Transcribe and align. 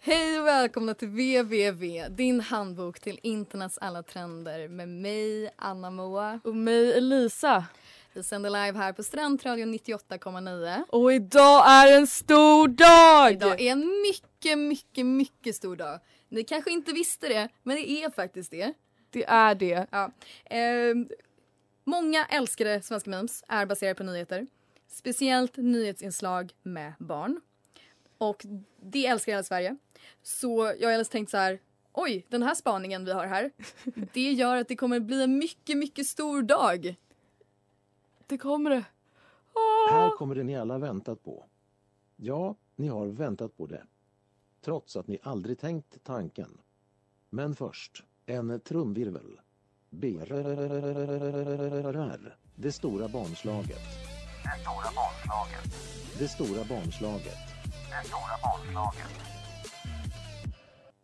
Hej 0.00 0.40
och 0.40 0.46
välkomna 0.46 0.94
till 0.94 1.08
www, 1.08 2.08
din 2.08 2.40
handbok 2.40 3.00
till 3.00 3.18
internets 3.22 3.78
alla 3.78 4.02
trender 4.02 4.68
med 4.68 4.88
mig, 4.88 5.50
Anna 5.56 5.90
Moa. 5.90 6.40
Och 6.44 6.56
mig 6.56 6.92
Elisa. 6.92 7.64
Vi 8.12 8.22
sänder 8.22 8.50
live 8.50 8.78
här 8.78 8.92
på 8.92 9.02
Studentradion 9.02 9.74
98,9. 9.74 10.84
Och 10.88 11.12
idag 11.12 11.70
är 11.70 11.96
en 11.96 12.06
stor 12.06 12.68
dag! 12.68 13.32
Idag 13.32 13.60
är 13.60 13.72
en 13.72 14.02
mycket, 14.02 14.58
mycket, 14.58 15.06
mycket 15.06 15.56
stor 15.56 15.76
dag. 15.76 16.00
Ni 16.28 16.44
kanske 16.44 16.70
inte 16.70 16.92
visste 16.92 17.28
det, 17.28 17.48
men 17.62 17.76
det 17.76 17.90
är 17.90 18.10
faktiskt 18.10 18.50
det. 18.50 18.72
Det 19.10 19.24
är 19.24 19.54
det. 19.54 19.86
Ja. 19.90 20.10
Ehm, 20.44 21.08
många 21.84 22.26
älskade 22.26 22.82
svenska 22.82 23.10
memes 23.10 23.44
är 23.48 23.66
baserade 23.66 23.94
på 23.94 24.04
nyheter. 24.04 24.46
Speciellt 24.86 25.56
nyhetsinslag 25.56 26.52
med 26.62 26.92
barn. 26.98 27.40
Och 28.18 28.46
det 28.80 29.06
älskar 29.06 29.32
hela 29.32 29.42
Sverige. 29.42 29.76
Så 30.22 30.74
jag 30.80 30.96
har 30.96 31.04
tänkt 31.04 31.30
så 31.30 31.36
här. 31.36 31.58
Oj, 31.92 32.26
den 32.28 32.42
här 32.42 32.54
spaningen 32.54 33.04
vi 33.04 33.12
har 33.12 33.26
här. 33.26 33.50
Det 34.12 34.32
gör 34.32 34.56
att 34.56 34.68
det 34.68 34.76
kommer 34.76 35.00
bli 35.00 35.22
en 35.22 35.38
mycket, 35.38 35.76
mycket 35.76 36.06
stor 36.06 36.42
dag. 36.42 36.96
Det 38.26 38.38
kommer 38.38 38.70
det. 38.70 38.84
Här 39.90 40.16
kommer 40.16 40.34
det 40.34 40.42
ni 40.42 40.56
alla 40.56 40.78
väntat 40.78 41.24
på. 41.24 41.44
Ja, 42.16 42.56
ni 42.76 42.88
har 42.88 43.06
väntat 43.06 43.56
på 43.56 43.66
det. 43.66 43.86
Trots 44.60 44.96
att 44.96 45.06
ni 45.06 45.18
aldrig 45.22 45.58
tänkt 45.58 46.04
tanken. 46.04 46.58
Men 47.30 47.54
först, 47.54 48.04
en 48.26 48.60
trumvirvel. 48.60 49.40
B. 50.00 50.18
Det 52.56 52.72
stora 52.72 53.08
barnslaget. 53.08 53.80
Det 54.44 54.58
stora 54.62 54.90
barnslaget. 54.94 55.64
Det 56.18 56.28
stora 56.28 56.64
barnslaget. 56.68 57.38
Det 57.90 58.08
stora 58.08 58.36
barnslaget. 58.42 59.24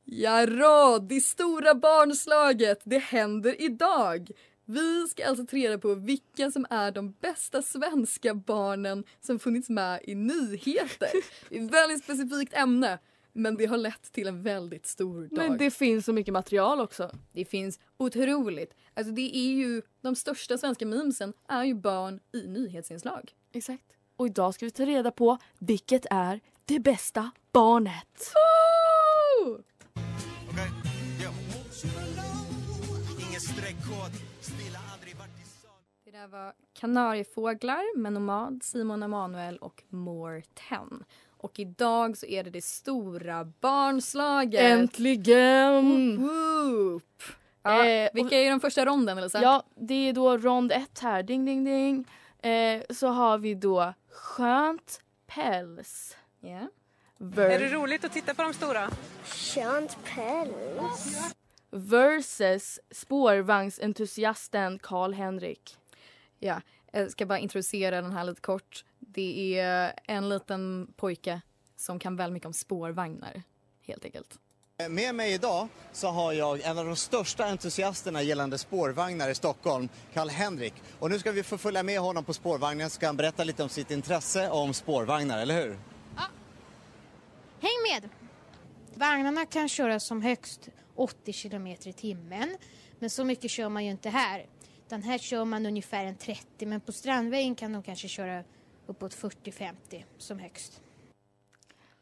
Jarå, 0.05 0.99
det 0.99 1.21
stora 1.21 1.75
barnslaget, 1.75 2.83
det 2.85 2.99
händer 2.99 3.63
idag. 3.63 4.31
Vi 4.65 5.09
ska 5.09 5.27
alltså 5.27 5.47
ta 5.47 5.57
reda 5.57 5.79
på 5.79 5.95
vilka 5.95 6.51
som 6.51 6.67
är 6.71 6.91
de 6.91 7.13
bästa 7.13 7.63
svenska 7.63 8.35
barnen 8.35 9.05
som 9.21 9.39
funnits 9.39 9.69
med 9.69 10.01
i 10.05 10.15
nyheter. 10.15 11.11
Det 11.49 11.59
är 11.59 11.65
ett 11.65 11.71
väldigt 11.71 12.05
specifikt 12.05 12.55
ämne, 12.55 12.99
men 13.41 13.57
det 13.57 13.67
har 13.67 13.77
lett 13.77 14.13
till 14.13 14.27
en 14.27 14.43
väldigt 14.43 14.87
stor 14.87 15.23
dag. 15.23 15.49
Men 15.49 15.59
det 15.59 15.71
finns 15.71 16.05
så 16.05 16.13
mycket 16.13 16.33
material 16.33 16.81
också. 16.81 17.11
Det 17.33 17.45
finns 17.45 17.81
otroligt. 17.97 18.75
Alltså 18.95 19.13
det 19.13 19.37
är 19.37 19.53
ju, 19.53 19.83
de 20.01 20.17
största 20.17 20.59
svenska 20.59 20.87
memesen 20.87 21.33
är 21.49 21.65
ju 21.65 21.75
barn 21.75 22.21
i 22.33 22.47
nyhetsinslag. 22.47 23.33
Exakt. 23.53 23.85
Och 24.17 24.27
idag 24.27 24.55
ska 24.55 24.67
vi 24.67 24.71
ta 24.71 24.85
reda 24.85 25.11
på 25.11 25.39
vilket 25.59 26.07
är 26.11 26.41
det 26.65 26.81
bästa 26.81 27.31
barnet. 27.53 28.33
Oh! 29.45 29.61
Ingen 33.29 33.41
streckkod, 33.41 34.13
stilla 34.41 34.79
aldrig 34.93 35.17
vart. 35.17 35.29
Det 36.05 36.11
där 36.11 36.29
var 36.29 36.53
Kanariefåglar 36.73 37.99
med 37.99 38.13
Nomad, 38.13 38.63
Simon 38.63 39.03
Emanuel 39.03 39.57
och 39.57 39.83
More 39.89 40.43
10. 40.43 40.79
Och 41.43 41.59
idag 41.59 42.17
så 42.17 42.27
är 42.27 42.45
det 42.45 42.51
det 42.51 42.65
stora 42.65 43.45
barnslaget. 43.45 44.61
Äntligen! 44.61 46.17
Woop! 46.17 47.23
Ja, 47.63 47.87
Eh, 47.87 48.11
vilka 48.15 48.37
är 48.37 48.51
de 48.51 48.61
första 48.61 48.85
ronden 48.87 49.19
Elisa? 49.19 49.43
Ja, 49.43 49.65
det 49.77 49.95
är 50.09 50.13
då 50.13 50.37
rond 50.39 50.73
ett 50.73 50.99
här. 50.99 51.23
Ding, 51.23 51.45
ding, 51.45 51.65
ding. 51.65 52.05
Eh, 52.53 52.83
så 52.91 53.07
har 53.09 53.39
vi 53.39 53.55
då 53.55 53.95
skönt 54.11 55.01
päls. 55.27 56.17
Ja. 56.41 56.69
Ver- 57.19 57.51
Är 57.51 57.59
det 57.59 57.69
roligt 57.69 58.05
att 58.05 58.13
titta 58.13 58.35
på 58.35 58.43
de 58.43 58.53
stora? 58.55 58.91
Skönt 59.25 59.97
päls. 60.05 61.33
versus 61.71 62.81
spårvagnsentusiasten 62.91 64.79
Karl-Henrik. 64.79 65.77
ja. 66.39 66.61
Jag 66.93 67.11
ska 67.11 67.27
bara 67.27 67.39
introducera 67.39 68.01
den 68.01 68.13
här 68.13 68.25
lite 68.25 68.41
kort. 68.41 68.85
Det 69.15 69.59
är 69.59 69.93
en 70.05 70.29
liten 70.29 70.93
pojke 70.97 71.41
som 71.77 71.99
kan 71.99 72.17
väldigt 72.17 72.33
mycket 72.33 72.47
om 72.47 72.53
spårvagnar. 72.53 73.43
Helt 73.87 74.05
enkelt. 74.05 74.39
Med 74.89 75.15
mig 75.15 75.33
idag 75.33 75.69
så 75.93 76.09
har 76.09 76.33
jag 76.33 76.61
en 76.61 76.79
av 76.79 76.87
de 76.87 76.97
största 76.97 77.45
entusiasterna 77.45 78.23
gällande 78.23 78.59
spårvagnar 78.59 79.31
i 79.31 79.35
Stockholm, 79.35 79.89
Karl-Henrik. 80.13 80.75
Och 80.99 81.11
nu 81.11 81.19
ska 81.19 81.33
vi 81.33 81.43
få 81.43 81.59
följa 81.59 81.83
med 81.83 82.01
honom 82.01 82.25
på 82.25 82.35
spårvagnen 82.35 82.91
så 82.91 82.95
ska 82.95 83.07
han 83.07 83.17
berätta 83.17 83.45
lite 83.45 83.63
om 83.63 83.69
sitt 83.69 83.91
intresse 83.91 84.51
om 84.51 84.75
spårvagnar, 84.75 85.39
eller 85.39 85.63
hur? 85.63 85.79
Häng 87.61 87.83
med! 87.91 88.09
Vagnarna 88.95 89.47
kan 89.47 89.69
köra 89.69 90.01
som 90.01 90.23
högst 90.23 90.69
80 90.95 91.33
kilometer 91.33 91.89
i 91.89 91.93
timmen. 91.93 92.57
Men 92.99 93.11
så 93.11 93.25
mycket 93.25 93.51
kör 93.51 93.69
man 93.69 93.85
ju 93.85 93.91
inte 93.91 94.09
här. 94.09 94.47
Den 94.89 95.03
här 95.03 95.19
kör 95.19 95.45
man 95.45 95.67
ungefär 95.67 96.05
en 96.05 96.17
30 96.17 96.67
men 96.67 96.81
på 96.81 96.93
Strandvägen 96.93 97.55
kan 97.55 97.73
de 97.73 97.83
kanske 97.83 98.09
köra 98.09 98.45
uppåt 98.91 99.15
40-50 99.15 100.05
som 100.19 100.39
högst. 100.39 100.81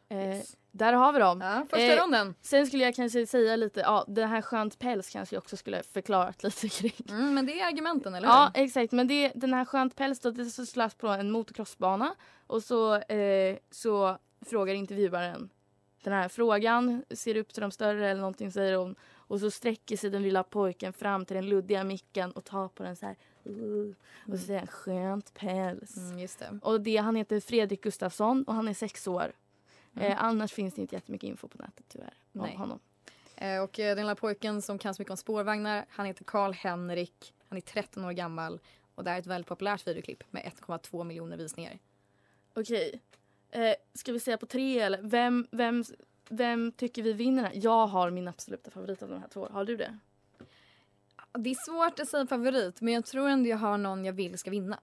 Eh, 0.08 0.38
där 0.70 0.92
har 0.92 1.12
vi 1.12 1.18
dem. 1.18 1.40
Ja, 1.40 1.66
första 1.70 1.94
Eh, 1.94 2.00
ronden. 2.02 2.34
Sen 2.40 2.66
skulle 2.66 2.84
jag 2.84 2.94
kanske 2.94 3.26
säga 3.26 3.56
lite, 3.56 3.80
ja 3.80 4.04
det 4.08 4.26
här 4.26 4.42
skönt 4.42 4.78
päls 4.78 5.10
kanske 5.10 5.36
jag 5.36 5.42
också 5.42 5.56
skulle 5.56 5.82
förklarat 5.82 6.42
lite 6.42 6.68
kring. 6.78 7.06
Mm, 7.08 7.34
men 7.34 7.46
det 7.46 7.60
är 7.60 7.66
argumenten, 7.66 8.14
eller 8.14 8.28
Ja 8.28 8.50
hur? 8.54 8.62
exakt 8.64 8.92
men 8.92 9.08
det, 9.08 9.32
den 9.34 9.54
här 9.54 9.64
skönt 9.64 9.96
päls 9.96 10.20
då, 10.20 10.30
det 10.30 10.44
slås 10.50 10.94
på 10.94 11.08
en 11.08 11.30
motocrossbana 11.30 12.14
och 12.46 12.62
så, 12.62 12.96
eh, 12.96 13.56
så 13.70 14.18
frågar 14.46 14.74
intervjuaren 14.74 15.50
den 16.02 16.12
här 16.12 16.28
frågan, 16.28 17.04
ser 17.10 17.36
upp 17.36 17.52
till 17.52 17.60
de 17.60 17.70
större 17.70 18.10
eller 18.10 18.20
någonting 18.20 18.52
säger 18.52 18.76
hon 18.76 18.96
och 19.14 19.40
så 19.40 19.50
sträcker 19.50 19.96
sig 19.96 20.10
den 20.10 20.22
lilla 20.22 20.42
pojken 20.42 20.92
fram 20.92 21.24
till 21.24 21.36
den 21.36 21.48
luddiga 21.48 21.84
micken 21.84 22.32
och 22.32 22.44
tar 22.44 22.68
på 22.68 22.82
den 22.82 22.96
så 22.96 23.06
här 23.06 23.16
uh, 23.46 23.94
och 24.32 24.38
så 24.38 24.46
säger 24.46 24.58
han 24.58 24.68
skönt 24.68 25.34
päls. 25.34 25.96
Mm, 25.96 26.18
just 26.18 26.38
det. 26.38 26.58
Och 26.62 26.80
det, 26.80 26.96
han 26.96 27.16
heter 27.16 27.40
Fredrik 27.40 27.82
Gustafsson 27.82 28.44
och 28.44 28.54
han 28.54 28.68
är 28.68 28.74
sex 28.74 29.06
år. 29.06 29.32
Mm. 29.94 30.12
Eh, 30.12 30.24
annars 30.24 30.52
finns 30.52 30.74
det 30.74 30.80
inte 30.80 30.94
jättemycket 30.94 31.28
info 31.28 31.48
på 31.48 31.58
nätet 31.58 31.84
tyvärr 31.88 32.14
om 32.32 32.40
Nej. 32.40 32.56
honom. 32.56 32.78
Eh, 33.36 33.62
Och 33.62 33.78
eh, 33.80 33.96
den 33.96 34.04
lilla 34.06 34.14
pojken 34.14 34.62
som 34.62 34.78
kan 34.78 34.94
så 34.94 35.02
mycket 35.02 35.10
om 35.10 35.16
spårvagnar, 35.16 35.84
han 35.88 36.06
heter 36.06 36.24
Karl 36.24 36.52
Henrik. 36.52 37.34
Han 37.48 37.56
är 37.56 37.60
13 37.62 38.04
år 38.04 38.12
gammal 38.12 38.60
och 38.94 39.04
det 39.04 39.10
här 39.10 39.16
är 39.16 39.20
ett 39.20 39.26
väldigt 39.26 39.48
populärt 39.48 39.86
videoklipp 39.86 40.24
med 40.30 40.42
1,2 40.42 41.04
miljoner 41.04 41.36
visningar. 41.36 41.78
Okej. 42.54 43.00
Eh, 43.50 43.74
ska 43.94 44.12
vi 44.12 44.20
säga 44.20 44.38
på 44.38 44.46
tre 44.46 44.78
eller? 44.78 45.02
Vem, 45.02 45.46
vem, 45.50 45.84
vem 46.28 46.72
tycker 46.72 47.02
vi 47.02 47.12
vinner? 47.12 47.42
här? 47.42 47.52
Jag 47.54 47.86
har 47.86 48.10
min 48.10 48.28
absoluta 48.28 48.70
favorit 48.70 49.02
av 49.02 49.08
de 49.08 49.20
här 49.20 49.28
två. 49.28 49.48
Har 49.50 49.64
du 49.64 49.76
det? 49.76 49.98
Det 51.32 51.50
är 51.50 51.54
svårt 51.54 52.00
att 52.00 52.08
säga 52.08 52.26
favorit, 52.26 52.80
men 52.80 52.94
jag 52.94 53.06
tror 53.06 53.28
ändå 53.28 53.48
jag 53.48 53.56
har 53.56 53.78
någon 53.78 54.04
jag 54.04 54.12
vill 54.12 54.38
ska 54.38 54.50
vinna. 54.50 54.80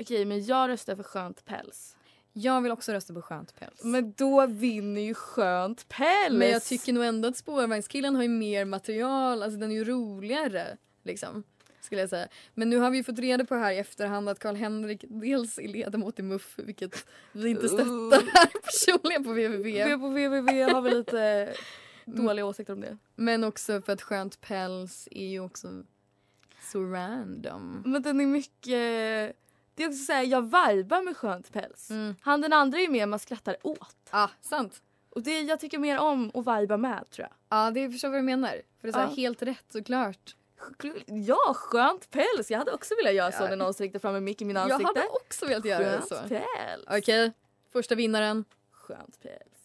Okej, 0.00 0.24
men 0.24 0.44
jag 0.44 0.68
röstar 0.68 0.96
för 0.96 1.02
skönt 1.02 1.44
päls. 1.44 1.96
Jag 2.32 2.60
vill 2.60 2.72
också 2.72 2.92
rösta 2.92 3.14
på 3.14 3.22
skönt 3.22 3.60
päls. 3.60 3.84
Men 3.84 4.12
då 4.16 4.46
vinner 4.46 5.00
ju 5.00 5.14
skönt 5.14 5.88
päls! 5.88 6.32
Men 6.32 6.50
jag 6.50 6.62
tycker 6.62 6.92
nog 6.92 7.04
ändå 7.04 7.28
att 7.28 7.36
spårvagnskillen 7.36 8.16
har 8.16 8.22
ju 8.22 8.28
mer 8.28 8.64
material, 8.64 9.42
alltså 9.42 9.58
den 9.58 9.70
är 9.70 9.74
ju 9.74 9.84
roligare. 9.84 10.76
Liksom, 11.02 11.42
skulle 11.80 12.00
jag 12.00 12.10
säga. 12.10 12.28
Men 12.54 12.70
nu 12.70 12.78
har 12.78 12.90
vi 12.90 12.96
ju 12.96 13.04
fått 13.04 13.18
reda 13.18 13.44
på 13.44 13.54
här 13.54 13.72
i 13.72 13.78
efterhand 13.78 14.28
att 14.28 14.38
Karl-Henrik 14.38 15.04
dels 15.08 15.58
är 15.58 15.68
ledamot 15.68 16.18
i 16.18 16.22
MUF, 16.22 16.54
vilket 16.56 17.06
vi 17.32 17.50
inte 17.50 17.68
stöttar 17.68 18.60
personligen 18.62 19.24
på. 19.24 19.32
Vi 19.32 19.96
på 20.00 20.08
www 20.08 20.62
har 20.72 20.80
väl 20.80 20.98
lite 20.98 21.52
dåliga 22.16 22.46
åsikter 22.46 22.72
om 22.72 22.80
det. 22.80 22.98
Men 23.14 23.44
också 23.44 23.82
för 23.82 23.92
att 23.92 24.02
skönt 24.02 24.40
päls 24.40 25.08
är 25.10 25.26
ju 25.26 25.40
också 25.40 25.68
så 26.72 26.84
random. 26.84 27.82
Men 27.86 28.02
den 28.02 28.20
är 28.20 28.26
mycket... 28.26 29.36
Det 29.74 29.84
är 29.84 29.88
också 29.88 30.04
såhär, 30.04 30.22
jag 30.22 30.42
vibar 30.42 31.02
med 31.04 31.16
skönt 31.16 31.52
päls. 31.52 31.90
Mm. 31.90 32.14
Han 32.20 32.40
den 32.40 32.52
andra 32.52 32.78
är 32.78 32.88
mer 32.88 33.06
man 33.06 33.18
skrattar 33.18 33.56
åt. 33.62 33.96
Ja, 34.10 34.30
sant. 34.40 34.82
Och 35.10 35.22
det 35.22 35.40
jag 35.40 35.60
tycker 35.60 35.78
mer 35.78 35.98
om 35.98 36.30
att 36.34 36.60
viba 36.62 36.76
med 36.76 37.10
tror 37.10 37.28
jag. 37.28 37.58
Ja, 37.58 37.70
det 37.70 37.90
förstår 37.90 38.08
vad 38.08 38.18
du 38.18 38.22
menar. 38.22 38.62
För 38.80 38.88
det 38.92 38.98
är 38.98 39.02
Ja. 39.02 39.06
helt 39.16 39.42
rätt 39.42 39.64
såklart. 39.72 40.36
Ja, 41.06 41.54
skönt 41.56 42.10
päls. 42.10 42.50
Jag 42.50 42.58
hade 42.58 42.72
också 42.72 42.94
velat 42.94 43.14
göra 43.14 43.32
så 43.32 43.48
när 43.48 43.56
någon 43.56 43.74
sträckte 43.74 43.98
fram 43.98 44.14
en 44.14 44.24
mick 44.24 44.42
i 44.42 44.44
min 44.44 44.56
Jag 44.56 44.70
ansikte. 44.70 44.86
hade 45.00 45.08
också 45.08 45.46
velat 45.46 45.64
göra 45.64 45.84
Skönt 45.84 46.08
så. 46.08 46.14
päls. 46.28 46.84
Okej, 46.90 47.32
första 47.72 47.94
vinnaren. 47.94 48.44
Skönt 48.70 49.22
päls. 49.22 49.61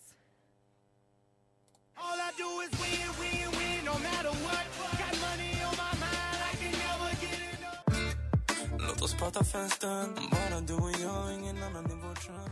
Låt 8.88 9.02
oss 9.02 9.14
prata 9.20 9.44
fönstren, 9.44 10.16
bara 10.32 10.60
du 10.62 10.74
och 10.74 10.92
jag, 11.02 11.34
ingen 11.34 11.64
annan 11.64 11.86
i 11.86 11.96
vårt 12.08 12.30
rum. 12.30 12.52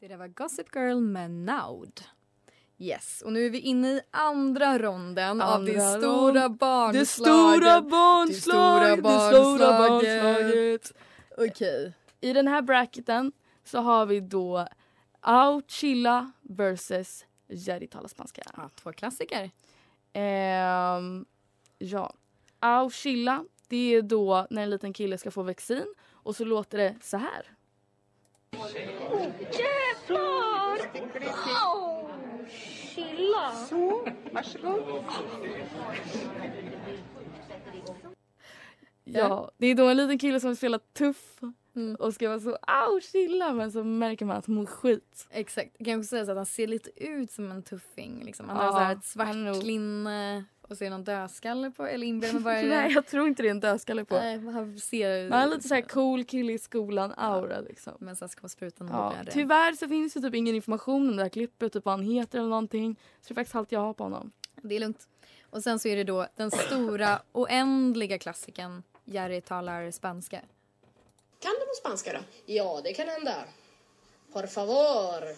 Det 0.00 0.08
där 0.08 0.16
var 0.16 0.28
Gossip 0.28 0.66
Girl 0.76 1.00
med 1.00 1.30
Naud. 1.30 2.00
Yes, 2.78 3.22
och 3.24 3.32
nu 3.32 3.46
är 3.46 3.50
vi 3.50 3.58
inne 3.60 3.88
i 3.88 4.00
andra 4.10 4.78
ronden 4.78 5.40
av 5.40 5.64
det 5.64 5.70
Andra 5.72 5.98
stora 6.00 6.44
rond. 6.44 6.56
barnslaget. 6.58 7.00
Det 7.00 7.06
stora 7.06 7.80
barnslaget! 7.82 9.04
Det 9.04 9.10
stora 9.10 9.78
barnslaget. 9.78 10.92
Okej. 11.38 11.94
I 12.20 12.32
den 12.32 12.48
här 12.48 12.62
bracketen 12.62 13.32
så 13.64 13.78
har 13.78 14.06
vi 14.06 14.20
då 14.20 14.66
Au 15.20 15.62
Chilla 15.68 16.32
versus 16.42 17.24
Jerry 17.48 17.86
talar 17.86 18.08
spanska. 18.08 18.42
Ja, 18.56 18.70
två 18.74 18.92
klassiker. 18.92 19.50
Ehm, 20.12 21.24
ja. 21.78 22.14
Au 22.60 22.90
Chilla, 22.90 23.44
det 23.68 23.94
är 23.94 24.02
då 24.02 24.46
när 24.50 24.62
en 24.62 24.70
liten 24.70 24.92
kille 24.92 25.18
ska 25.18 25.30
få 25.30 25.42
vaccin 25.42 25.94
och 26.12 26.36
så 26.36 26.44
låter 26.44 26.78
det 26.78 26.96
så 27.02 27.16
här. 27.16 27.50
Jävlar! 29.52 30.78
Au! 31.64 32.08
Chilla. 32.48 33.52
Så, 33.68 34.08
varsågod. 34.32 35.04
Ja, 39.04 39.50
det 39.56 39.66
är 39.66 39.74
då 39.74 39.88
en 39.88 39.96
liten 39.96 40.18
kille 40.18 40.40
som 40.40 40.56
spelar 40.56 40.78
tuff 40.78 41.40
Mm. 41.76 41.94
och 41.94 42.14
ska 42.14 42.28
vara 42.28 42.40
så 42.40 42.58
au 42.62 43.00
chilla 43.00 43.52
men 43.52 43.72
så 43.72 43.84
märker 43.84 44.24
man 44.24 44.36
att 44.36 44.46
han 44.46 44.54
mår 44.54 44.66
skit. 44.66 45.26
Exakt. 45.30 45.70
Jag 45.78 45.86
kan 45.86 45.98
också 45.98 46.08
säga 46.08 46.24
så 46.24 46.30
att 46.30 46.36
han 46.36 46.46
ser 46.46 46.66
lite 46.66 47.04
ut 47.04 47.30
som 47.30 47.50
en 47.50 47.62
tuffing. 47.62 48.22
Liksom. 48.24 48.48
Han 48.48 48.56
Ja, 48.56 48.62
har 48.62 48.72
så 48.72 48.78
här 48.78 48.96
ett 48.96 49.04
svart 49.04 49.64
linne 49.64 50.44
och 50.68 50.76
det 50.76 50.90
någon 50.90 51.04
dödskalle 51.04 51.70
på. 51.70 51.86
Eller 51.86 52.06
inbillar 52.06 52.40
bara. 52.40 52.54
Nej 52.62 52.92
jag 52.92 53.06
tror 53.06 53.26
inte 53.28 53.42
det 53.42 53.48
är 53.48 53.50
en 53.50 53.60
dödskalle 53.60 54.04
på. 54.04 54.14
Nej, 54.14 54.38
han 54.38 54.78
ser... 54.78 55.22
Men 55.22 55.32
han 55.32 55.48
är 55.50 55.54
lite 55.56 55.68
så 55.68 55.74
här 55.74 55.82
cool 55.82 56.24
kille 56.24 56.52
i 56.52 56.58
skolan 56.58 57.12
aura 57.16 57.60
liksom. 57.60 57.92
Men 57.98 58.16
sen 58.16 58.28
ska 58.28 58.42
man 58.42 58.48
sprutan 58.48 58.88
och 58.88 58.94
Ja, 58.94 59.14
tyvärr 59.30 59.72
så 59.72 59.88
finns 59.88 60.14
det 60.14 60.20
typ 60.20 60.34
ingen 60.34 60.54
information 60.54 61.08
om 61.10 61.16
det 61.16 61.22
här 61.22 61.28
klippet, 61.28 61.72
typ 61.72 61.84
vad 61.84 61.94
han 61.94 62.04
heter 62.04 62.38
eller 62.38 62.48
någonting. 62.48 62.96
Så 63.20 63.28
det 63.28 63.32
är 63.32 63.34
faktiskt 63.34 63.54
allt 63.56 63.72
jag 63.72 63.80
har 63.80 63.94
på 63.94 64.04
honom. 64.04 64.32
Det 64.62 64.76
är 64.76 64.80
lugnt. 64.80 65.08
Och 65.50 65.62
sen 65.62 65.78
så 65.78 65.88
är 65.88 65.96
det 65.96 66.04
då 66.04 66.26
den 66.36 66.50
stora 66.50 67.20
oändliga 67.32 68.18
klassiken 68.18 68.82
Jerry 69.04 69.40
talar 69.40 69.90
spanska. 69.90 70.40
Kan 71.44 71.52
du 71.60 71.66
på 71.66 71.74
spanska 71.74 72.12
då? 72.12 72.18
Ja, 72.46 72.80
det 72.84 72.94
kan 72.94 73.08
hända. 73.08 73.44
Por 74.32 74.46
favor. 74.46 75.36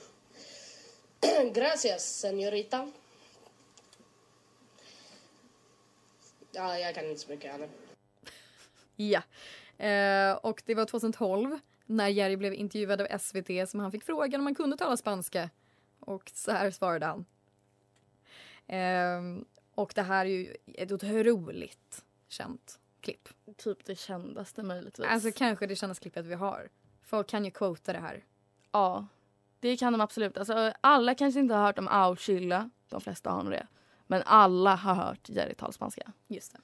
Gracias, 1.54 2.24
señorita. 2.24 2.92
Ja, 6.52 6.78
jag 6.78 6.94
kan 6.94 7.06
inte 7.06 7.20
så 7.20 7.30
mycket 7.30 7.52
heller. 7.52 7.68
Ja. 8.96 9.22
Eh, 9.86 10.36
och 10.36 10.62
det 10.66 10.74
var 10.74 10.84
2012 10.84 11.58
när 11.86 12.08
Jerry 12.08 12.36
blev 12.36 12.54
intervjuad 12.54 13.00
av 13.00 13.18
SVT 13.18 13.68
som 13.68 13.80
han 13.80 13.92
fick 13.92 14.04
frågan 14.04 14.40
om 14.40 14.46
han 14.46 14.54
kunde 14.54 14.76
tala 14.76 14.96
spanska. 14.96 15.50
Och 16.00 16.30
så 16.34 16.52
här 16.52 16.70
svarade 16.70 17.06
han. 17.06 17.26
Eh, 18.66 19.44
och 19.74 19.92
det 19.94 20.02
här 20.02 20.26
är 20.26 20.30
ju 20.30 20.56
ett 20.74 20.92
otroligt 20.92 22.04
känt 22.28 22.78
klipp. 23.06 23.28
Typ 23.56 23.84
det 23.84 23.98
kändaste 23.98 24.62
möjligtvis. 24.62 25.06
Alltså 25.06 25.30
kanske 25.32 25.66
det 25.66 25.76
kändaste 25.76 26.02
klippet 26.02 26.26
vi 26.26 26.34
har. 26.34 26.68
Folk 27.02 27.26
kan 27.26 27.44
ju 27.44 27.50
quota 27.50 27.92
det 27.92 27.98
här. 27.98 28.24
Ja, 28.72 29.06
det 29.60 29.76
kan 29.76 29.92
de 29.92 30.00
absolut. 30.00 30.38
Alltså, 30.38 30.72
alla 30.80 31.14
kanske 31.14 31.40
inte 31.40 31.54
har 31.54 31.62
hört 31.66 31.78
om 31.78 31.88
au 31.88 32.16
chilla, 32.16 32.70
de 32.88 33.00
flesta 33.00 33.30
har 33.30 33.42
nog 33.42 33.52
det. 33.52 33.66
Men 34.06 34.22
alla 34.26 34.74
har 34.74 34.94
hört 34.94 35.28
Jerry 35.28 35.54
tala 35.54 35.72
spanska. 35.72 36.12
Just. 36.26 36.54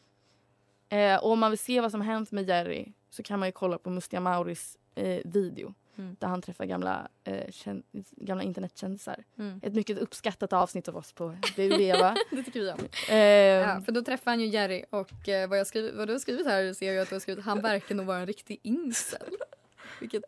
Eh, 0.89 1.25
och 1.25 1.31
om 1.31 1.39
man 1.39 1.51
vill 1.51 1.59
se 1.59 1.81
vad 1.81 1.91
som 1.91 2.01
hänt 2.01 2.33
med 2.33 2.49
Jerry 2.49 2.93
så 3.11 3.23
kan 3.23 3.39
man 3.39 3.49
ju 3.49 3.53
kolla 3.53 3.79
på 3.79 3.91
Mustiga 3.91 4.21
Mauris 4.21 4.79
eh, 4.95 5.21
video. 5.25 5.75
Mm. 5.99 6.17
Där 6.21 6.29
han 6.29 6.43
träffar 6.43 6.65
gamla, 6.65 7.09
eh, 7.25 7.47
kän- 7.47 7.83
gamla 8.17 8.43
internetkändisar. 8.45 9.25
Mm. 9.39 9.61
Ett 9.63 9.75
mycket 9.75 9.99
uppskattat 9.99 10.53
avsnitt 10.53 10.89
av 10.89 10.97
oss 10.97 11.13
på 11.13 11.37
Veva. 11.57 12.17
det 12.31 12.43
tycker 12.43 12.61
vi 12.61 12.71
om. 12.73 12.79
Eh, 13.09 13.17
Ja, 13.17 13.81
för 13.81 13.93
då 13.93 14.03
träffar 14.05 14.31
han 14.31 14.41
ju 14.41 14.47
Jerry 14.47 14.85
och 14.91 15.29
eh, 15.29 15.49
vad, 15.49 15.59
jag 15.59 15.67
skrivit, 15.67 15.95
vad 15.95 16.09
du 16.09 16.13
har 16.13 16.19
skrivit 16.21 16.47
här 16.47 16.73
ser 16.73 16.93
jag 16.93 17.03
att 17.03 17.09
du 17.09 17.15
har 17.15 17.21
skrivit 17.21 17.45
han 17.45 17.61
verkar 17.61 17.95
nog 17.95 18.07
vara 18.07 18.19
en 18.19 18.27
riktig 18.27 18.61
incel. 18.63 19.27
Vilket, 20.01 20.25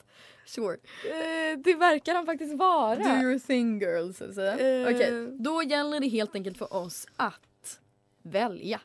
sure. 0.46 0.74
Eh, 1.04 1.58
det 1.58 1.74
verkar 1.74 2.14
han 2.14 2.26
faktiskt 2.26 2.54
vara. 2.54 2.96
Do 2.96 3.22
your 3.22 3.38
thing 3.38 3.80
girl 3.80 4.12
så 4.12 4.24
att 4.24 4.34
säga. 4.34 4.52
Eh. 4.82 4.94
Okej, 4.94 5.28
då 5.40 5.62
gäller 5.62 6.00
det 6.00 6.08
helt 6.08 6.34
enkelt 6.34 6.58
för 6.58 6.72
oss 6.74 7.06
att 7.16 7.80
välja. 8.22 8.80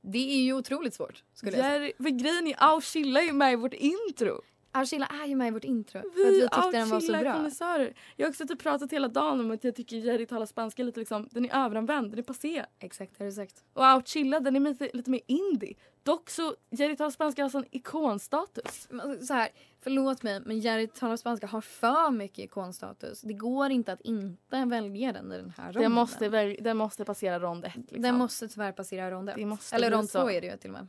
Det 0.00 0.18
är 0.34 0.42
ju 0.42 0.52
otroligt 0.52 0.94
svårt 0.94 1.24
skulle 1.34 1.52
jag 1.56 1.64
säga. 1.64 1.74
Jerry, 1.74 1.92
för 1.96 2.10
grejen 2.10 2.46
är 2.46 2.54
au 2.58 2.80
chilla 2.80 3.20
är 3.20 3.24
ju 3.24 3.32
med 3.32 3.52
i 3.52 3.56
vårt 3.56 3.74
intro. 3.74 4.42
Archilla 4.76 5.06
är 5.06 5.26
ju 5.26 5.36
med 5.36 5.48
i 5.48 5.50
vårt 5.50 5.64
intro 5.64 6.00
för 6.00 6.06
att 6.06 6.14
Vi 6.14 6.40
vi 6.40 6.40
tyckte 6.40 6.70
den 6.70 6.88
var 6.88 7.00
så 7.00 7.12
bra. 7.12 7.32
konnässörer. 7.32 7.94
Jag 8.16 8.26
har 8.26 8.30
också 8.30 8.46
typ 8.46 8.62
pratat 8.62 8.92
hela 8.92 9.08
dagen 9.08 9.40
om 9.40 9.50
att 9.50 9.64
jag 9.64 9.74
tycker 9.76 9.96
Jerry 9.96 10.26
talar 10.26 10.46
spanska 10.46 10.82
lite 10.82 11.00
liksom, 11.00 11.28
den 11.30 11.44
är 11.44 11.64
överanvänd, 11.64 12.10
den 12.10 12.18
är 12.18 12.22
passé. 12.22 12.64
Exakt, 12.78 13.18
det 13.18 13.24
har 13.24 13.26
du 13.26 13.34
sagt. 13.34 13.64
Och 13.72 13.84
Out 13.94 14.08
Chilla 14.08 14.40
den 14.40 14.56
är 14.56 14.60
lite, 14.60 14.90
lite 14.92 15.10
mer 15.10 15.20
indie. 15.26 15.74
Dock 16.02 16.30
så, 16.30 16.54
Jerry 16.70 16.96
talar 16.96 17.10
spanska 17.10 17.42
har 17.42 17.48
sån 17.48 17.64
ikonstatus. 17.70 18.86
Men 18.90 19.26
Så 19.26 19.34
här, 19.34 19.48
förlåt 19.80 20.22
mig 20.22 20.40
men 20.40 20.60
Jerry 20.60 20.86
talar 20.86 21.16
spanska 21.16 21.46
har 21.46 21.60
för 21.60 22.10
mycket 22.10 22.38
ikonstatus. 22.38 23.20
Det 23.20 23.34
går 23.34 23.70
inte 23.70 23.92
att 23.92 24.00
inte 24.00 24.64
välja 24.64 25.12
den 25.12 25.32
i 25.32 25.36
den 25.36 25.52
här 25.56 25.66
ronden. 25.66 25.82
Den 25.82 25.92
måste, 25.92 26.28
den 26.60 26.76
måste 26.76 27.04
passera 27.04 27.38
rond 27.38 27.64
ett. 27.64 27.76
Liksom. 27.76 28.02
Den 28.02 28.14
måste 28.14 28.48
tyvärr 28.48 28.72
passera 28.72 29.10
rond 29.10 29.28
ett. 29.28 29.72
Eller 29.72 29.90
rond 29.90 30.10
så. 30.10 30.20
två 30.20 30.30
är 30.30 30.40
det 30.40 30.46
ju 30.46 30.56
till 30.56 30.70
och 30.70 30.76
med. 30.76 30.88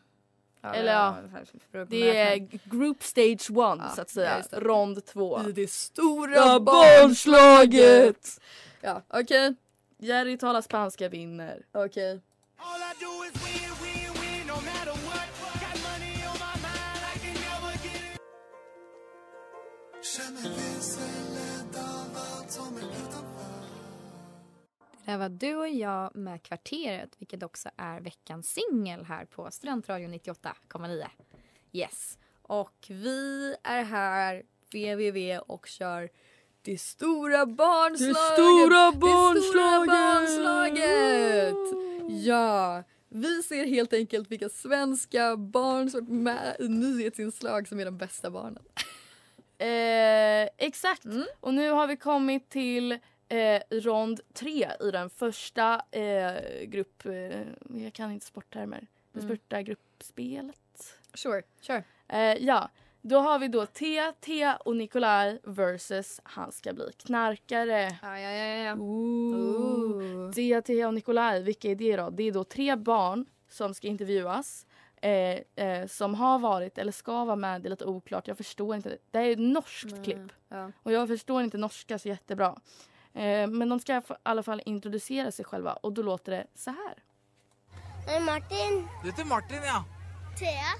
Eller 0.76 0.94
ja, 0.94 1.16
det 1.90 2.18
är 2.18 2.38
group 2.70 3.04
stage 3.04 3.52
one 3.58 3.84
Ja, 3.84 3.96
så 3.96 4.02
att 4.02 4.10
säga. 4.10 4.44
Rond 4.52 5.06
två. 5.06 5.42
I 5.50 5.52
det 5.52 5.72
stora 5.72 6.36
Ja, 6.36 6.60
barnslaget! 6.60 8.42
Ja, 8.82 9.02
okej. 9.08 9.56
Jerry 9.98 10.38
talar 10.38 10.62
spanska 10.62 11.10
vinner. 11.10 11.66
Okej. 11.72 12.22
I 20.44 21.17
Det 25.08 25.18
var 25.18 25.30
du 25.30 25.56
och 25.56 25.70
jag 25.70 26.16
med 26.16 26.44
Kvarteret, 26.44 27.10
vilket 27.18 27.44
också 27.44 27.70
är 27.78 28.00
veckans 28.00 28.50
singel 28.54 29.06
här 29.06 29.26
på 29.26 29.52
Studentradion 29.52 30.14
98,9. 30.14 31.06
Yes. 31.72 32.18
Och 32.42 32.86
vi 32.90 33.56
är 33.64 33.84
här, 33.84 34.44
www, 34.74 35.40
och 35.40 35.68
kör 35.68 36.10
det 36.62 36.78
stora 36.82 37.46
barnslaget! 37.46 38.16
Det 38.16 38.34
stora 38.34 38.92
Det 38.92 38.98
stora 38.98 39.86
barnslaget! 39.86 39.90
barnslaget! 39.90 41.56
Ja, 42.26 42.84
vi 43.10 43.44
ser 43.44 43.66
helt 43.66 43.94
enkelt 43.94 44.32
vilka 44.32 44.50
svenska 44.50 45.38
barn 45.38 45.90
som 45.90 46.08
är 46.08 46.12
med 46.12 46.56
i 46.60 46.68
nyhetsinslag 46.68 47.68
som 47.68 47.80
är 47.80 47.86
de 47.86 47.98
bästa 47.98 48.32
barnen. 48.32 48.64
Eh, 49.58 50.50
exakt. 50.58 51.06
Mm. 51.06 51.26
Och 51.40 51.54
nu 51.54 51.70
har 51.70 51.88
vi 51.88 51.98
kommit 51.98 52.50
till 52.50 53.00
eh, 53.30 53.62
rond 53.72 54.20
tre 54.34 54.72
i 54.80 54.92
den 54.92 55.10
första 55.10 55.82
eh, 55.92 56.62
grupp... 56.66 57.06
Eh, 57.06 57.42
jag 57.84 57.94
kan 57.94 58.12
inte 58.12 58.26
sporttermer. 58.26 58.88
Det 59.12 59.20
Mm. 59.20 59.38
första 59.38 59.62
gruppspelet. 59.62 60.60
Sure, 61.14 61.42
kör. 61.62 61.84
Eh, 62.08 62.20
ja, 62.20 62.70
då 63.02 63.20
har 63.20 63.40
vi 63.40 63.48
då 63.48 63.66
Tia, 63.66 64.14
Tia 64.20 64.56
och 64.56 64.76
Nikolaj 64.76 65.40
versus 65.44 66.22
Han 66.24 66.52
ska 66.52 66.74
bli 66.74 66.92
knarkare. 66.98 67.98
Ja, 68.02 68.20
ja, 68.20 68.32
ja, 68.32 68.56
ja. 68.64 68.76
Ooh. 68.76 70.32
Tia, 70.32 70.62
Tia 70.62 70.88
och 70.88 70.94
Nikolaj, 70.94 71.44
vilka 71.44 71.72
är 71.72 71.76
det 71.76 71.96
då? 71.98 72.10
Det 72.10 72.24
är 72.24 72.32
då 72.32 72.44
tre 72.44 72.76
barn 72.76 73.26
som 73.50 73.74
ska 73.74 73.88
intervjuas. 73.88 74.66
Eh, 75.02 75.40
eh, 75.66 75.88
som 75.88 76.16
har 76.16 76.40
varit 76.40 76.78
eller 76.78 76.92
ska 76.92 77.26
vara 77.26 77.36
med, 77.36 77.62
det 77.62 77.68
är 77.68 77.70
lite 77.70 77.86
oklart. 77.86 78.28
Jag 78.28 78.38
förstår 78.38 78.76
inte. 78.76 78.98
Det 79.12 79.20
är 79.20 79.32
ett 79.32 79.40
norskt 79.40 79.92
Nej, 79.92 80.04
klipp. 80.04 80.32
ja. 80.50 80.72
Och 80.84 80.92
jag 80.92 81.08
förstår 81.08 81.42
inte 81.44 81.58
norska 81.58 82.00
så 82.00 82.08
jättebra. 82.08 82.60
Eh, 83.18 83.48
men 83.48 83.70
de 83.70 83.80
ska 83.80 83.98
i 83.98 84.02
alla 84.24 84.44
fall 84.44 84.62
introducera 84.66 85.32
sig 85.32 85.46
själva 85.46 85.74
och 85.74 85.94
då 85.94 86.02
låter 86.02 86.32
det 86.32 86.48
så 86.56 86.70
här. 86.72 86.94
Hej 88.08 88.20
Martin. 88.20 88.88
Du 89.04 89.10
heter 89.10 89.26
Martin, 89.26 89.58
ja. 89.64 89.84
Thea. 90.40 90.74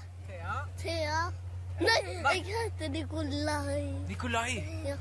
Thea. 0.82 1.32
Nej, 1.80 2.44
jag 2.50 2.70
heter 2.70 2.88
Nikolaj. 2.88 3.92
Nikolaj. 4.08 4.82
Ja. 4.86 4.96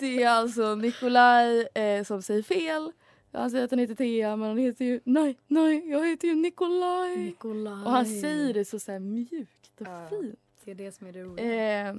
Det 0.00 0.22
är 0.22 0.28
alltså 0.28 0.74
Nikolaj 0.74 1.68
eh, 1.74 2.04
som 2.04 2.22
säger 2.22 2.42
fel 2.42 2.92
Han 3.32 3.50
säger 3.50 3.64
att 3.64 3.70
han 3.70 3.78
heter 3.80 3.94
Thea 3.94 4.36
men 4.36 4.48
han 4.48 4.58
heter 4.58 4.84
ju, 4.84 5.00
nej, 5.04 5.38
nej, 5.46 5.90
jag 5.90 6.08
heter 6.08 6.28
ju 6.28 6.34
Nikolaj. 6.34 7.16
Nikolaj. 7.16 7.84
Och 7.84 7.90
han 7.90 8.06
säger 8.06 8.54
det 8.54 8.64
så, 8.64 8.78
så 8.78 8.92
här 8.92 8.98
mjukt 8.98 9.80
och 9.80 9.86
Ja. 9.86 10.06
fint. 10.10 10.38
Det 10.64 10.70
är 10.70 10.74
det 10.74 10.92
som 10.92 11.06
är 11.06 11.12
det 11.12 11.22
roliga. 11.22 11.88
Eh, 11.88 11.94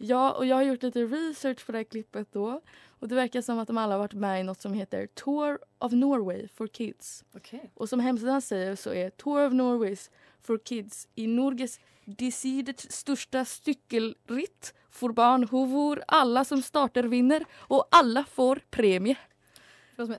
ja, 0.00 0.32
och 0.32 0.46
jag 0.46 0.56
har 0.56 0.62
gjort 0.62 0.82
lite 0.82 1.04
research 1.04 1.66
på 1.66 1.72
det 1.72 1.78
här 1.78 1.84
klippet 1.84 2.32
då. 2.32 2.60
Och 2.88 3.08
det 3.08 3.14
verkar 3.14 3.40
som 3.40 3.58
att 3.58 3.66
de 3.66 3.78
alla 3.78 3.94
har 3.94 3.98
varit 3.98 4.12
med 4.14 4.40
i 4.40 4.42
något 4.42 4.60
som 4.60 4.74
heter 4.74 5.06
Tour 5.06 5.58
of 5.78 5.92
Norway 5.92 6.48
for 6.48 6.66
Kids. 6.66 7.24
Okej. 7.36 7.70
Och 7.74 7.88
som 7.88 8.00
hemsidan 8.00 8.42
säger 8.42 8.76
så 8.76 8.92
är 8.92 9.10
Tour 9.10 9.46
of 9.46 9.52
Norways 9.52 10.10
for 10.42 10.58
Kids 10.58 11.08
i 11.14 11.26
Norges 11.26 11.80
decidet 12.04 12.80
största 12.92 13.44
cykelritt 13.44 14.74
för 14.90 15.08
barn 15.08 15.46
hvor 15.46 16.02
alla 16.08 16.44
som 16.44 16.62
startar 16.62 17.02
vinner 17.02 17.44
och 17.54 17.88
alla 17.90 18.24
får 18.24 18.60
premie. 18.70 19.16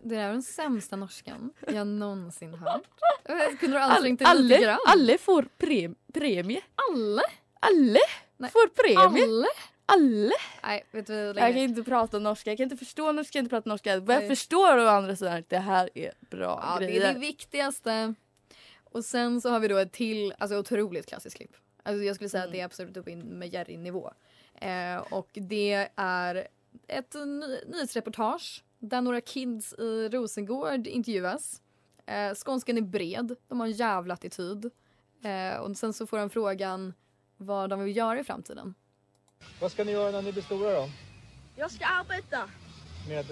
Det 0.01 0.15
är 0.15 0.31
den 0.31 0.43
sämsta 0.43 0.95
norskan 0.95 1.53
jag 1.67 1.87
någonsin 1.87 2.53
hört. 2.53 2.83
Kunde 3.59 3.77
du 3.77 3.81
All, 3.81 3.91
ansträngt 3.91 4.19
dig 4.19 4.27
lite 4.27 4.55
alle, 4.55 4.61
grann? 4.61 4.79
alle 4.87 5.17
får 5.17 5.47
prem, 5.57 5.95
premie. 6.13 6.61
Alle? 6.91 7.21
Alle 7.59 7.99
Nej, 8.41 8.51
får 8.51 8.67
premie. 8.67 9.23
Alle? 9.25 9.47
Alle. 9.85 10.31
Nej, 10.63 10.85
vet 10.91 11.07
du 11.07 11.13
hur 11.13 11.25
Jag 11.25 11.35
kan 11.53 11.57
inte 11.57 11.83
prata 11.83 12.19
norska, 12.19 12.49
jag 12.49 12.57
kan 12.57 12.63
inte 12.63 12.77
förstå 12.77 13.11
norska, 13.11 13.27
jag 13.27 13.33
kan 13.33 13.39
inte 13.45 13.49
prata 13.55 13.69
norska. 13.69 13.99
Vad 13.99 14.15
jag 14.15 14.27
förstår 14.27 14.77
å 14.77 14.87
andra 14.87 15.15
sidan 15.15 15.37
att 15.39 15.49
det 15.49 15.57
här 15.57 15.89
är 15.95 16.11
bra 16.29 16.63
Ja, 16.67 16.79
det 16.79 16.85
grejer. 16.85 17.09
är 17.09 17.13
det 17.13 17.19
viktigaste. 17.19 18.13
Och 18.83 19.05
sen 19.05 19.41
så 19.41 19.49
har 19.49 19.59
vi 19.59 19.67
då 19.67 19.77
ett 19.77 19.91
till, 19.91 20.33
alltså 20.37 20.57
otroligt 20.57 21.05
klassiskt 21.05 21.35
klipp. 21.37 21.51
Alltså 21.83 22.03
jag 22.03 22.15
skulle 22.15 22.29
säga 22.29 22.43
att 22.43 22.51
det 22.51 22.59
är 22.59 22.65
absolut 22.65 22.97
uppe 22.97 23.15
med 23.15 23.53
Jerry-nivå. 23.53 24.11
Eh, 24.55 24.97
och 24.97 25.29
det 25.33 25.89
är 25.95 26.47
ett 26.87 27.13
ny- 27.13 27.59
nyhetsreportage 27.67 28.63
där 28.79 29.01
några 29.01 29.21
kids 29.21 29.73
i 29.73 30.09
Rosengård 30.11 30.87
intervjuas. 30.87 31.61
Eh, 32.05 32.33
skånskan 32.35 32.77
är 32.77 32.81
bred, 32.81 33.35
de 33.47 33.59
har 33.59 33.67
en 33.67 33.73
jävla 33.73 34.13
attityd. 34.13 34.69
Eh, 35.23 35.59
och 35.61 35.77
sen 35.77 35.93
så 35.93 36.07
får 36.07 36.17
han 36.17 36.29
frågan 36.29 36.93
vad 37.41 37.69
de 37.69 37.83
vill 37.83 37.97
göra 37.97 38.19
i 38.19 38.23
framtiden. 38.23 38.73
Vad 39.59 39.71
ska 39.71 39.83
ni 39.83 39.91
göra 39.91 40.11
när 40.11 40.21
ni 40.21 40.31
blir 40.31 40.43
stora 40.43 40.73
då? 40.73 40.89
Jag 41.55 41.71
ska 41.71 41.85
arbeta. 41.85 42.49
Med? 43.07 43.25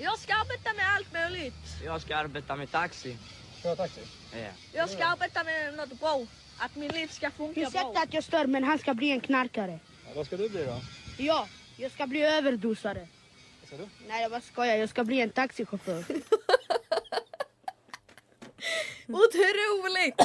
Jag 0.00 0.18
ska 0.18 0.34
arbeta 0.34 0.72
med 0.76 0.84
allt 0.96 1.12
möjligt. 1.12 1.54
Jag 1.84 2.00
ska 2.00 2.16
arbeta 2.16 2.56
med 2.56 2.70
taxi. 2.70 3.16
Köra 3.62 3.76
taxi? 3.76 4.00
Ja. 4.32 4.48
Jag 4.72 4.90
ska 4.90 5.04
arbeta 5.04 5.44
med 5.44 5.76
något 5.76 6.00
bra. 6.00 6.26
Att 6.58 6.76
min 6.76 6.90
liv 6.90 7.06
ska 7.08 7.30
funka 7.30 7.60
bra. 7.60 7.68
Ursäkta 7.68 8.00
att 8.02 8.14
jag 8.14 8.24
stör 8.24 8.46
men 8.46 8.64
han 8.64 8.78
ska 8.78 8.94
bli 8.94 9.10
en 9.10 9.20
knarkare. 9.20 9.78
Ja, 10.06 10.10
vad 10.16 10.26
ska 10.26 10.36
du 10.36 10.48
bli 10.48 10.64
då? 10.64 10.80
Ja, 11.18 11.48
jag 11.76 11.92
ska 11.92 12.06
bli 12.06 12.22
överdosare. 12.22 13.08
Vad 13.60 13.70
sa 13.70 13.76
du? 13.76 13.88
Nej 14.08 14.22
jag 14.22 14.30
bara 14.30 14.40
skojar, 14.40 14.76
jag 14.76 14.88
ska 14.88 15.04
bli 15.04 15.20
en 15.20 15.30
taxichaufför. 15.30 16.04
Otroligt! 19.14 20.20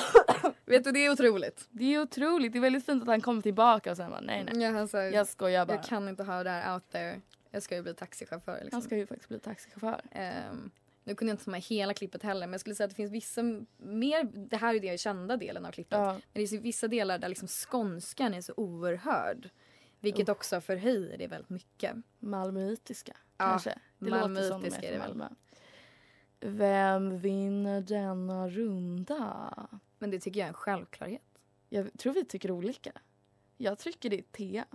Vet 0.65 0.83
du, 0.83 0.91
det 0.91 1.05
är 1.05 1.11
otroligt. 1.11 1.67
Det 1.69 1.93
är 1.95 2.01
otroligt. 2.01 2.53
Det 2.53 2.59
är 2.59 2.61
väldigt 2.61 2.85
fint 2.85 3.01
att 3.01 3.07
han 3.07 3.21
kommer 3.21 3.41
tillbaka 3.41 3.91
och 3.91 3.97
sen 3.97 4.09
bara 4.11 4.21
nej 4.21 4.43
nej. 4.43 4.63
Ja, 4.63 4.79
alltså, 4.79 4.97
Jag 4.97 5.27
skojar 5.27 5.65
bara. 5.65 5.75
Jag 5.75 5.83
kan 5.83 6.09
inte 6.09 6.23
ha 6.23 6.43
det 6.43 6.49
här 6.49 6.73
out 6.73 6.89
there. 6.91 7.21
Jag 7.51 7.63
ska 7.63 7.75
ju 7.75 7.81
bli 7.81 7.93
taxichaufför. 7.93 8.59
Liksom. 8.61 8.69
Han 8.71 8.81
ska 8.81 8.97
ju 8.97 9.07
faktiskt 9.07 9.29
bli 9.29 9.39
taxichaufför. 9.39 10.01
Ehm, 10.11 10.71
nu 11.03 11.15
kunde 11.15 11.29
jag 11.29 11.33
inte 11.33 11.45
ta 11.45 11.51
med 11.51 11.61
hela 11.61 11.93
klippet 11.93 12.23
heller 12.23 12.47
men 12.47 12.51
jag 12.51 12.61
skulle 12.61 12.75
säga 12.75 12.85
att 12.85 12.91
det 12.91 12.95
finns 12.95 13.11
vissa 13.11 13.41
mer, 13.77 14.23
det 14.49 14.57
här 14.57 14.75
är 14.75 14.79
den 14.79 14.97
kända 14.97 15.37
delen 15.37 15.65
av 15.65 15.71
klippet. 15.71 15.97
Ja. 15.99 16.11
Men 16.11 16.21
det 16.43 16.47
finns 16.47 16.63
vissa 16.63 16.87
delar 16.87 17.17
där 17.17 17.29
liksom 17.29 17.47
skånskan 17.47 18.33
är 18.33 18.41
så 18.41 18.53
oerhörd. 18.57 19.49
Vilket 19.99 20.29
också 20.29 20.61
förhöjer 20.61 21.17
det 21.17 21.27
väldigt 21.27 21.49
mycket. 21.49 21.95
Malmöitiska 22.19 23.17
Ja, 23.37 23.49
kanske. 23.49 23.79
Det 23.99 24.09
låter 24.09 24.47
som 24.47 24.65
är 24.65 24.69
från 24.69 24.81
väl. 24.81 24.99
Malmö. 24.99 25.27
Vem 26.45 27.17
vinner 27.17 27.81
denna 27.81 28.49
runda? 28.49 29.53
Men 29.99 30.11
det 30.11 30.19
tycker 30.19 30.39
jag 30.39 30.45
är 30.45 30.49
en 30.49 30.53
självklarhet. 30.53 31.39
Jag 31.69 31.97
tror 31.97 32.13
vi 32.13 32.25
tycker 32.25 32.51
olika. 32.51 32.91
Jag 33.57 33.79
tycker 33.79 34.09
det 34.09 34.17
är 34.17 34.23
Thea. 34.31 34.65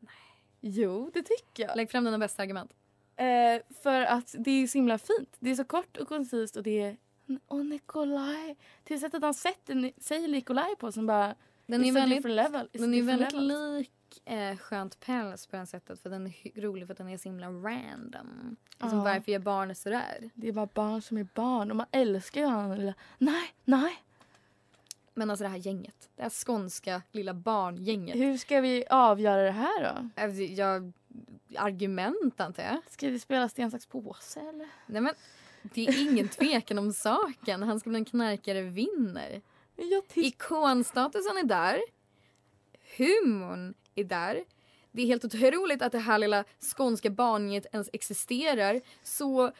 Nej. 0.00 0.14
Jo, 0.60 1.10
det 1.14 1.22
tycker 1.22 1.68
jag. 1.68 1.76
Lägg 1.76 1.90
fram 1.90 2.04
dina 2.04 2.18
bästa 2.18 2.42
argument. 2.42 2.72
Eh, 3.16 3.76
för 3.82 4.02
att 4.02 4.34
det 4.38 4.50
är 4.50 4.66
så 4.66 4.78
himla 4.78 4.98
fint. 4.98 5.36
Det 5.38 5.50
är 5.50 5.54
så 5.54 5.64
kort 5.64 5.96
och 5.96 6.08
koncist 6.08 6.56
och 6.56 6.62
det 6.62 6.82
är 6.82 6.96
och 7.46 7.66
Nikolaj. 7.66 8.56
Till 8.84 9.00
sättet 9.00 9.22
han 9.22 9.34
sätter, 9.34 9.92
säger 10.02 10.28
Nikolaj 10.28 10.76
på 10.76 10.92
som 10.92 11.06
bara 11.06 11.34
Den 11.66 11.84
är 11.84 11.92
väldigt, 11.92 12.24
level. 12.24 12.68
Den 12.72 12.94
är 12.94 13.02
väldigt 13.02 13.32
levels. 13.32 13.88
Eh, 14.24 14.56
Skönt 14.56 15.00
päls 15.00 15.46
på 15.46 15.56
det 15.56 15.66
sättet 15.66 16.00
för 16.00 16.10
den 16.10 16.26
är 16.26 16.60
rolig 16.60 16.86
för 16.86 16.92
att 16.94 16.98
den 16.98 17.08
är 17.08 17.18
så 17.18 17.28
himla 17.28 17.46
random. 17.46 18.56
Liksom, 18.80 18.98
Ja. 18.98 19.04
Varför 19.04 19.32
gör 19.32 19.38
barnet 19.38 19.78
sådär? 19.78 20.30
Det 20.34 20.48
är 20.48 20.52
bara 20.52 20.68
barn 20.74 21.02
som 21.02 21.16
är 21.18 21.26
barn 21.34 21.70
och 21.70 21.76
man 21.76 21.86
älskar 21.90 22.40
ju 22.40 22.46
honom. 22.46 22.78
lilla- 22.78 22.94
Nej, 23.18 23.54
nej. 23.64 24.02
Men 25.14 25.30
alltså 25.30 25.42
det 25.44 25.48
här 25.48 25.56
gänget. 25.58 26.08
Det 26.16 26.22
här 26.22 26.30
skånska 26.30 27.02
lilla 27.12 27.34
barngänget. 27.34 28.16
Hur 28.16 28.36
ska 28.36 28.60
vi 28.60 28.84
avgöra 28.90 29.42
det 29.42 29.50
här 29.50 29.82
då? 29.82 30.22
Alltså, 30.22 30.42
Jag, 30.42 30.92
argument 31.56 32.40
antar 32.40 32.62
jag. 32.62 32.76
Ska 32.88 33.08
vi 33.08 33.18
spela 33.18 33.48
sten, 33.48 33.70
sax, 33.70 33.86
påse 33.86 34.40
eller? 34.40 34.68
Nej 34.86 35.00
men 35.00 35.14
det 35.62 35.88
är 35.88 36.02
ingen 36.10 36.28
tvekan 36.28 36.78
om 36.78 36.92
saken. 36.92 37.62
Han 37.62 37.80
ska 37.80 37.90
bli 37.90 37.98
en 37.98 38.04
knarkare 38.04 38.62
vinner. 38.62 39.40
Ikonstatusen 40.14 41.36
är 41.36 41.44
där. 41.44 41.80
Humorn 42.96 43.74
är 43.96 44.04
där. 44.04 44.44
Det 44.92 45.02
är 45.02 45.06
helt 45.06 45.24
otroligt 45.24 45.82
att 45.82 45.92
det 45.92 45.98
här 45.98 46.18
lilla 46.18 46.44
skånska 46.76 47.10
barngänget 47.10 47.66
ens 47.72 47.90
existerar. 47.92 48.80
Så, 49.02 49.52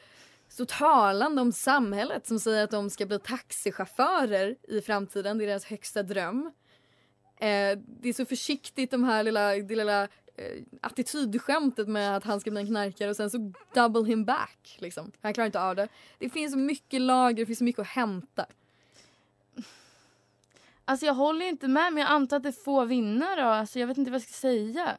så 0.48 0.66
talande 0.66 1.42
om 1.42 1.52
samhället 1.52 2.26
som 2.26 2.40
säger 2.40 2.64
att 2.64 2.70
de 2.70 2.90
ska 2.90 3.06
bli 3.06 3.18
taxichaufförer 3.18 4.56
i 4.68 4.80
framtiden. 4.80 5.38
Det 5.38 5.44
är 5.44 5.48
deras 5.48 5.64
högsta 5.64 6.02
dröm. 6.02 6.52
Eh, 7.36 7.78
det 8.00 8.08
är 8.08 8.12
så 8.12 8.24
försiktigt 8.24 8.90
de 8.90 9.04
här 9.04 9.22
lilla, 9.22 9.54
det 9.54 9.76
lilla 9.76 10.02
eh, 10.02 10.62
attitydskämtet 10.80 11.88
med 11.88 12.16
att 12.16 12.24
han 12.24 12.40
ska 12.40 12.50
bli 12.50 12.60
en 12.60 12.66
knarkare 12.66 13.10
och 13.10 13.16
sen 13.16 13.30
så 13.30 13.52
double 13.74 14.04
him 14.04 14.24
back. 14.24 14.76
Liksom. 14.78 15.12
Han 15.20 15.34
klarar 15.34 15.46
inte 15.46 15.60
av 15.60 15.76
det. 15.76 15.88
Det 16.18 16.30
finns 16.30 16.52
så 16.52 16.58
mycket 16.58 17.00
lager, 17.00 17.36
det 17.36 17.46
finns 17.46 17.58
så 17.58 17.64
mycket 17.64 17.80
att 17.80 17.86
hämta. 17.86 18.46
Alltså 20.88 21.06
jag 21.06 21.14
håller 21.14 21.46
inte 21.46 21.68
med 21.68 21.92
men 21.92 22.00
jag 22.02 22.10
antar 22.10 22.36
att 22.36 22.42
det 22.42 22.52
får 22.52 22.86
vinna 22.86 23.36
då. 23.36 23.42
Alltså 23.42 23.78
jag 23.78 23.86
vet 23.86 23.98
inte 23.98 24.10
vad 24.10 24.20
jag 24.20 24.28
ska 24.28 24.32
säga. 24.32 24.96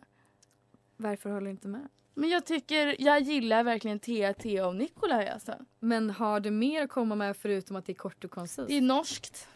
Varför 0.98 1.29
håller 1.29 1.46
du 1.46 1.51
inte 1.51 1.67
med? 1.67 1.88
Men 2.13 2.29
jag 2.29 2.46
tycker, 2.46 3.01
jag 3.01 3.22
gillar 3.22 3.63
verkligen 3.63 4.00
Thea, 4.00 4.34
Thea 4.34 4.67
och 4.67 4.75
Nikolaj 4.75 5.29
alltså. 5.29 5.56
Men 5.79 6.10
har 6.10 6.39
det 6.39 6.51
mer 6.51 6.84
att 6.84 6.89
komma 6.89 7.15
med 7.15 7.38
förutom 7.38 7.75
att 7.75 7.86
det 7.86 7.91
är 7.91 7.96
kort 7.96 8.24
och 8.24 8.32
koncist? 8.32 8.67
Det 8.67 8.74
är 8.74 8.82
norskt. 8.82 9.48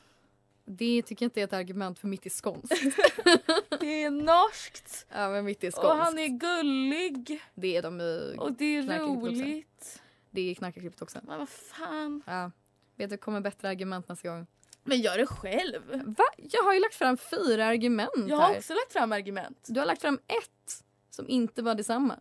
Det 0.66 1.02
tycker 1.02 1.26
jag 1.26 1.28
inte 1.28 1.42
är 1.42 1.44
ett 1.44 1.54
argument 1.54 2.00
för 2.00 2.08
mitt 2.08 2.26
i 2.26 2.30
skånskt. 2.30 2.70
Det 3.80 4.04
är 4.04 4.12
norskt. 4.12 5.06
ja 5.12 5.30
men 5.30 5.46
mitt 5.46 5.64
i 5.64 5.72
skånskt. 5.72 5.86
Och 5.86 5.98
han 5.98 6.20
är 6.20 6.28
gullig. 6.28 7.42
Det 7.56 7.78
är 7.78 7.82
de 7.82 8.02
i 8.02 8.36
Och 8.40 8.54
det 8.54 8.78
är 8.78 9.02
också. 9.02 9.26
roligt. 9.26 10.02
Det 10.30 10.42
är 10.52 10.56
knarkarklippet 10.56 11.02
också. 11.02 11.20
Men 11.24 11.40
vad 11.40 11.50
fan. 11.50 12.24
Ja. 12.26 12.52
Vet 12.96 13.10
du, 13.10 13.18
kommer 13.18 13.42
bättre 13.42 13.70
argument 13.70 14.10
nästa 14.10 14.30
gång. 14.30 14.48
Men 14.84 15.02
gör 15.02 15.18
det 15.18 15.26
själv. 15.26 16.04
Va? 16.18 16.24
Jag 16.38 16.64
har 16.64 16.74
ju 16.74 16.80
lagt 16.80 16.96
fram 16.96 17.18
fyra 17.18 17.66
argument 17.66 18.12
Jag 18.28 18.38
har 18.38 18.48
här. 18.48 18.58
också 18.58 18.74
lagt 18.74 18.94
fram 18.94 19.12
argument. 19.12 19.66
Du 19.68 19.80
har 19.80 19.88
lagt 19.88 20.02
fram 20.02 20.20
ett 20.28 20.84
som 21.10 21.30
inte 21.30 21.62
var 21.62 21.76
detsamma. 21.76 22.20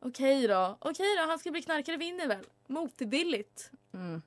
Okej 0.00 0.46
då. 0.48 0.76
Okej 0.80 1.16
då, 1.16 1.22
han 1.22 1.38
ska 1.38 1.50
bli 1.50 1.62
knarkare 1.62 1.96
vinner 1.96 2.28
väl? 2.28 2.44
Motvilligt. 2.66 3.70
Mm. 3.94 4.22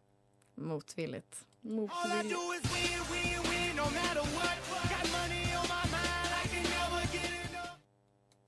Motvilligt. 0.55 1.45
Motvilligt. 1.61 2.35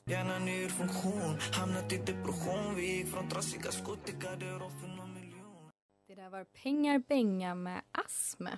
Hjärnan 0.05 0.47
är 0.47 0.63
ur 0.63 0.69
funktion, 0.69 1.37
hamnat 1.53 1.93
i 1.93 1.97
depression 1.97 2.75
Vi 2.75 2.97
gick 2.97 3.07
från 3.07 3.29
trassiga 3.29 3.71
skott 3.71 4.05
till 4.05 4.15
garderob 4.17 4.71
för 4.81 4.87
någon 4.87 5.13
miljon 5.13 5.71
Det 6.07 6.15
där 6.15 6.29
var 6.29 6.43
Pengar 6.43 6.99
Benga 7.07 7.55
med 7.55 7.81
Asme. 7.91 8.57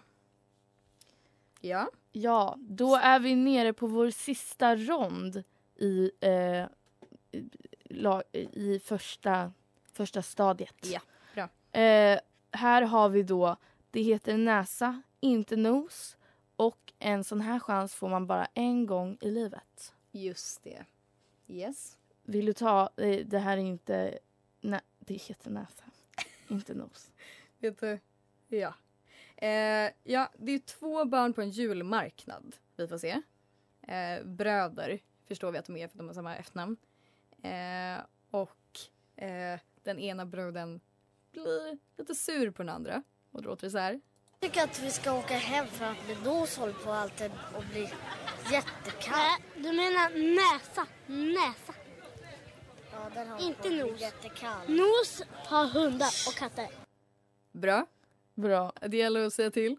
Ja. 1.61 1.89
Ja, 2.11 2.55
då 2.59 2.95
är 2.95 3.19
vi 3.19 3.35
nere 3.35 3.73
på 3.73 3.87
vår 3.87 4.09
sista 4.09 4.75
rond 4.75 5.43
i, 5.75 6.11
eh, 6.19 6.65
i 8.51 8.81
första, 8.85 9.51
första 9.91 10.21
stadiet. 10.21 10.75
Ja, 10.81 10.99
bra. 11.33 11.79
Eh, 11.81 12.19
här 12.51 12.81
har 12.81 13.09
vi 13.09 13.23
då, 13.23 13.55
det 13.91 14.01
heter 14.01 14.37
näsa, 14.37 15.01
inte 15.19 15.55
nos. 15.55 16.17
Och 16.55 16.93
en 16.99 17.23
sån 17.23 17.41
här 17.41 17.59
chans 17.59 17.95
får 17.95 18.09
man 18.09 18.27
bara 18.27 18.47
en 18.53 18.85
gång 18.85 19.17
i 19.21 19.31
livet. 19.31 19.93
Just 20.11 20.63
det. 20.63 20.85
Yes. 21.47 21.97
Vill 22.23 22.45
du 22.45 22.53
ta, 22.53 22.89
eh, 22.97 23.25
det 23.25 23.39
här 23.39 23.57
är 23.57 23.61
inte, 23.61 24.19
nä, 24.61 24.81
det 24.99 25.13
heter 25.13 25.49
näsa, 25.49 25.83
inte 26.47 26.73
nos. 26.73 27.11
Vet 27.59 27.79
du? 27.79 27.99
Ja. 28.47 28.73
Eh, 29.37 29.91
ja, 30.03 30.29
det 30.37 30.51
är 30.51 30.59
två 30.59 31.05
barn 31.05 31.33
på 31.33 31.41
en 31.41 31.49
julmarknad 31.49 32.55
vi 32.75 32.87
får 32.87 32.97
se. 32.97 33.21
Eh, 33.81 34.23
bröder, 34.25 34.99
förstår 35.27 35.51
vi 35.51 35.57
att 35.57 35.65
de 35.65 35.77
är 35.77 35.87
för 35.87 35.93
att 35.93 35.97
de 35.97 36.07
har 36.07 36.13
samma 36.13 36.35
efternamn. 36.35 36.77
Eh, 37.41 38.05
och 38.31 38.79
eh, 39.23 39.59
den 39.83 39.99
ena 39.99 40.25
bruden 40.25 40.79
blir 41.31 41.77
lite 41.97 42.15
sur 42.15 42.51
på 42.51 42.63
den 42.63 42.69
andra. 42.69 43.03
Och 43.31 43.41
då 43.41 43.49
låter 43.49 43.67
det 43.67 43.71
så 43.71 43.77
här. 43.77 44.01
Jag 44.39 44.51
tycker 44.51 44.63
att 44.63 44.79
vi 44.79 44.91
ska 44.91 45.13
åka 45.13 45.37
hem 45.37 45.67
för 45.67 45.85
att 45.85 46.23
nos 46.23 46.57
håller 46.57 46.73
på 46.73 46.91
alltid 46.91 47.31
och 47.55 47.63
blir 47.71 47.93
jättekallt. 48.51 49.11
Nej, 49.11 49.43
du 49.55 49.71
menar 49.71 50.35
näsa. 50.35 50.87
Näsa. 51.07 51.73
Ja, 52.91 53.09
den 53.13 53.27
har 53.27 53.41
Inte 53.41 53.69
nos. 53.69 54.01
Jättekall. 54.01 54.69
Nos 54.69 55.21
har 55.33 55.65
hundar 55.65 56.09
och 56.27 56.33
katter. 56.33 56.67
Bra. 57.51 57.85
Bra. 58.33 58.73
Det 58.81 58.97
gäller 58.97 59.25
att 59.25 59.33
säga 59.33 59.51
till. 59.51 59.71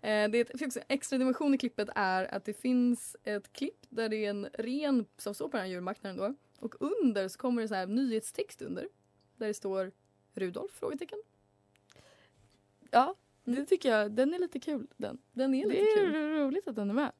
Eh, 0.00 0.28
det 0.28 0.38
är 0.60 0.66
också 0.66 0.80
extra 0.88 1.18
dimension 1.18 1.54
i 1.54 1.58
klippet 1.58 1.88
är 1.94 2.34
att 2.34 2.44
det 2.44 2.54
finns 2.54 3.16
ett 3.24 3.52
klipp 3.52 3.86
där 3.88 4.08
det 4.08 4.16
är 4.16 4.30
en 4.30 4.48
ren 4.52 5.06
som 5.16 5.34
står 5.34 5.48
på 5.48 5.56
den 5.56 5.66
här 5.66 5.72
djurmarknaden 5.72 6.16
då. 6.16 6.34
Och 6.58 6.74
under 6.82 7.28
så 7.28 7.38
kommer 7.38 7.62
det 7.62 7.68
så 7.68 7.74
här 7.74 7.86
nyhetstext 7.86 8.62
under. 8.62 8.88
Där 9.36 9.46
det 9.46 9.54
står 9.54 9.92
Rudolf? 10.34 10.72
Frågetecken. 10.72 11.18
Ja, 12.90 13.14
det 13.44 13.66
tycker 13.66 13.88
jag. 13.90 14.12
Den 14.12 14.34
är 14.34 14.38
lite 14.38 14.60
kul. 14.60 14.86
Den. 14.96 15.18
Den 15.32 15.54
är 15.54 15.62
det 15.62 15.68
lite 15.68 15.82
är 15.82 15.96
kul. 15.96 16.14
roligt 16.14 16.68
att 16.68 16.76
den 16.76 16.90
är 16.90 16.94
med. 16.94 17.12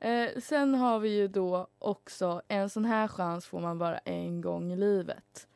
Eh, 0.00 0.40
sen 0.40 0.74
har 0.74 0.98
vi 0.98 1.08
ju 1.08 1.28
då 1.28 1.66
också 1.78 2.42
en 2.48 2.70
sån 2.70 2.84
här 2.84 3.08
chans 3.08 3.46
får 3.46 3.60
man 3.60 3.78
bara 3.78 3.98
en 3.98 4.40
gång 4.40 4.72
i 4.72 4.76
livet. 4.76 5.48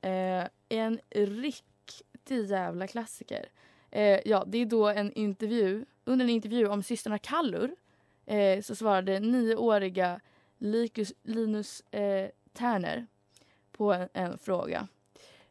Eh, 0.00 0.44
en 0.68 1.00
riktig 1.10 2.44
jävla 2.46 2.86
klassiker. 2.86 3.48
Eh, 3.90 4.20
ja, 4.24 4.44
det 4.46 4.58
är 4.58 4.66
då 4.66 4.88
en 4.88 5.12
intervju. 5.12 5.84
Under 6.04 6.24
en 6.24 6.30
intervju 6.30 6.68
om 6.68 6.82
systrarna 6.82 7.18
Kallur 7.18 7.76
eh, 8.26 8.62
så 8.62 8.74
svarade 8.74 9.20
nioåriga 9.20 10.20
Likus, 10.58 11.12
Linus 11.22 11.80
eh, 11.80 12.30
Terner 12.52 13.06
på 13.72 13.92
en, 13.92 14.08
en 14.12 14.38
fråga. 14.38 14.88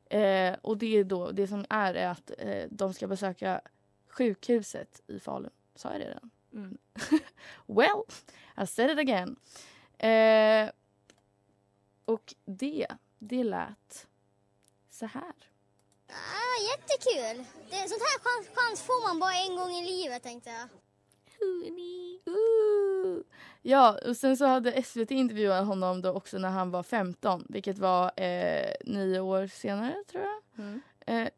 Eh, 0.10 0.56
och 0.62 0.78
det 0.78 0.98
är 0.98 1.04
då, 1.04 1.32
det 1.32 1.48
som 1.48 1.66
är, 1.70 1.94
är 1.94 2.08
att 2.08 2.32
eh, 2.38 2.63
de 2.70 2.94
ska 2.94 3.08
besöka 3.08 3.62
sjukhuset 4.08 5.02
i 5.08 5.20
Falun. 5.20 5.50
Sa 5.75 5.92
jag 5.92 6.02
det 6.02 6.08
redan? 6.08 6.30
Mm. 6.53 6.77
well, 7.67 8.05
I 8.57 8.67
said 8.67 8.89
it 8.89 9.00
again. 9.00 9.36
Eh, 9.98 10.69
och 12.05 12.33
det, 12.45 12.88
det 13.19 13.43
lät 13.43 14.07
så 14.89 15.05
här. 15.05 15.33
Ah, 16.10 16.57
jättekul. 16.72 17.45
Det, 17.69 17.89
sånt 17.89 18.01
här 18.01 18.19
chans, 18.19 18.48
chans 18.55 18.81
får 18.81 19.07
man 19.07 19.19
bara 19.19 19.33
en 19.33 19.55
gång 19.55 19.72
i 19.72 19.86
livet 19.86 20.24
tänkte 20.24 20.50
jag. 20.50 20.69
Ooh. 22.25 23.22
Ja, 23.62 24.00
och 24.05 24.17
sen 24.17 24.38
så 24.38 24.45
hade 24.45 24.83
SVT 24.83 25.12
intervjuat 25.12 25.67
honom 25.67 26.01
då 26.01 26.12
också 26.12 26.38
när 26.38 26.50
han 26.50 26.72
var 26.72 26.83
15, 26.83 27.45
vilket 27.50 27.77
var 27.77 28.12
eh, 28.22 28.74
nio 28.86 29.19
år 29.19 29.48
senare 29.48 30.03
tror 30.07 30.24
jag. 30.24 30.65
Mm. 30.65 30.81
Eh, 31.05 31.29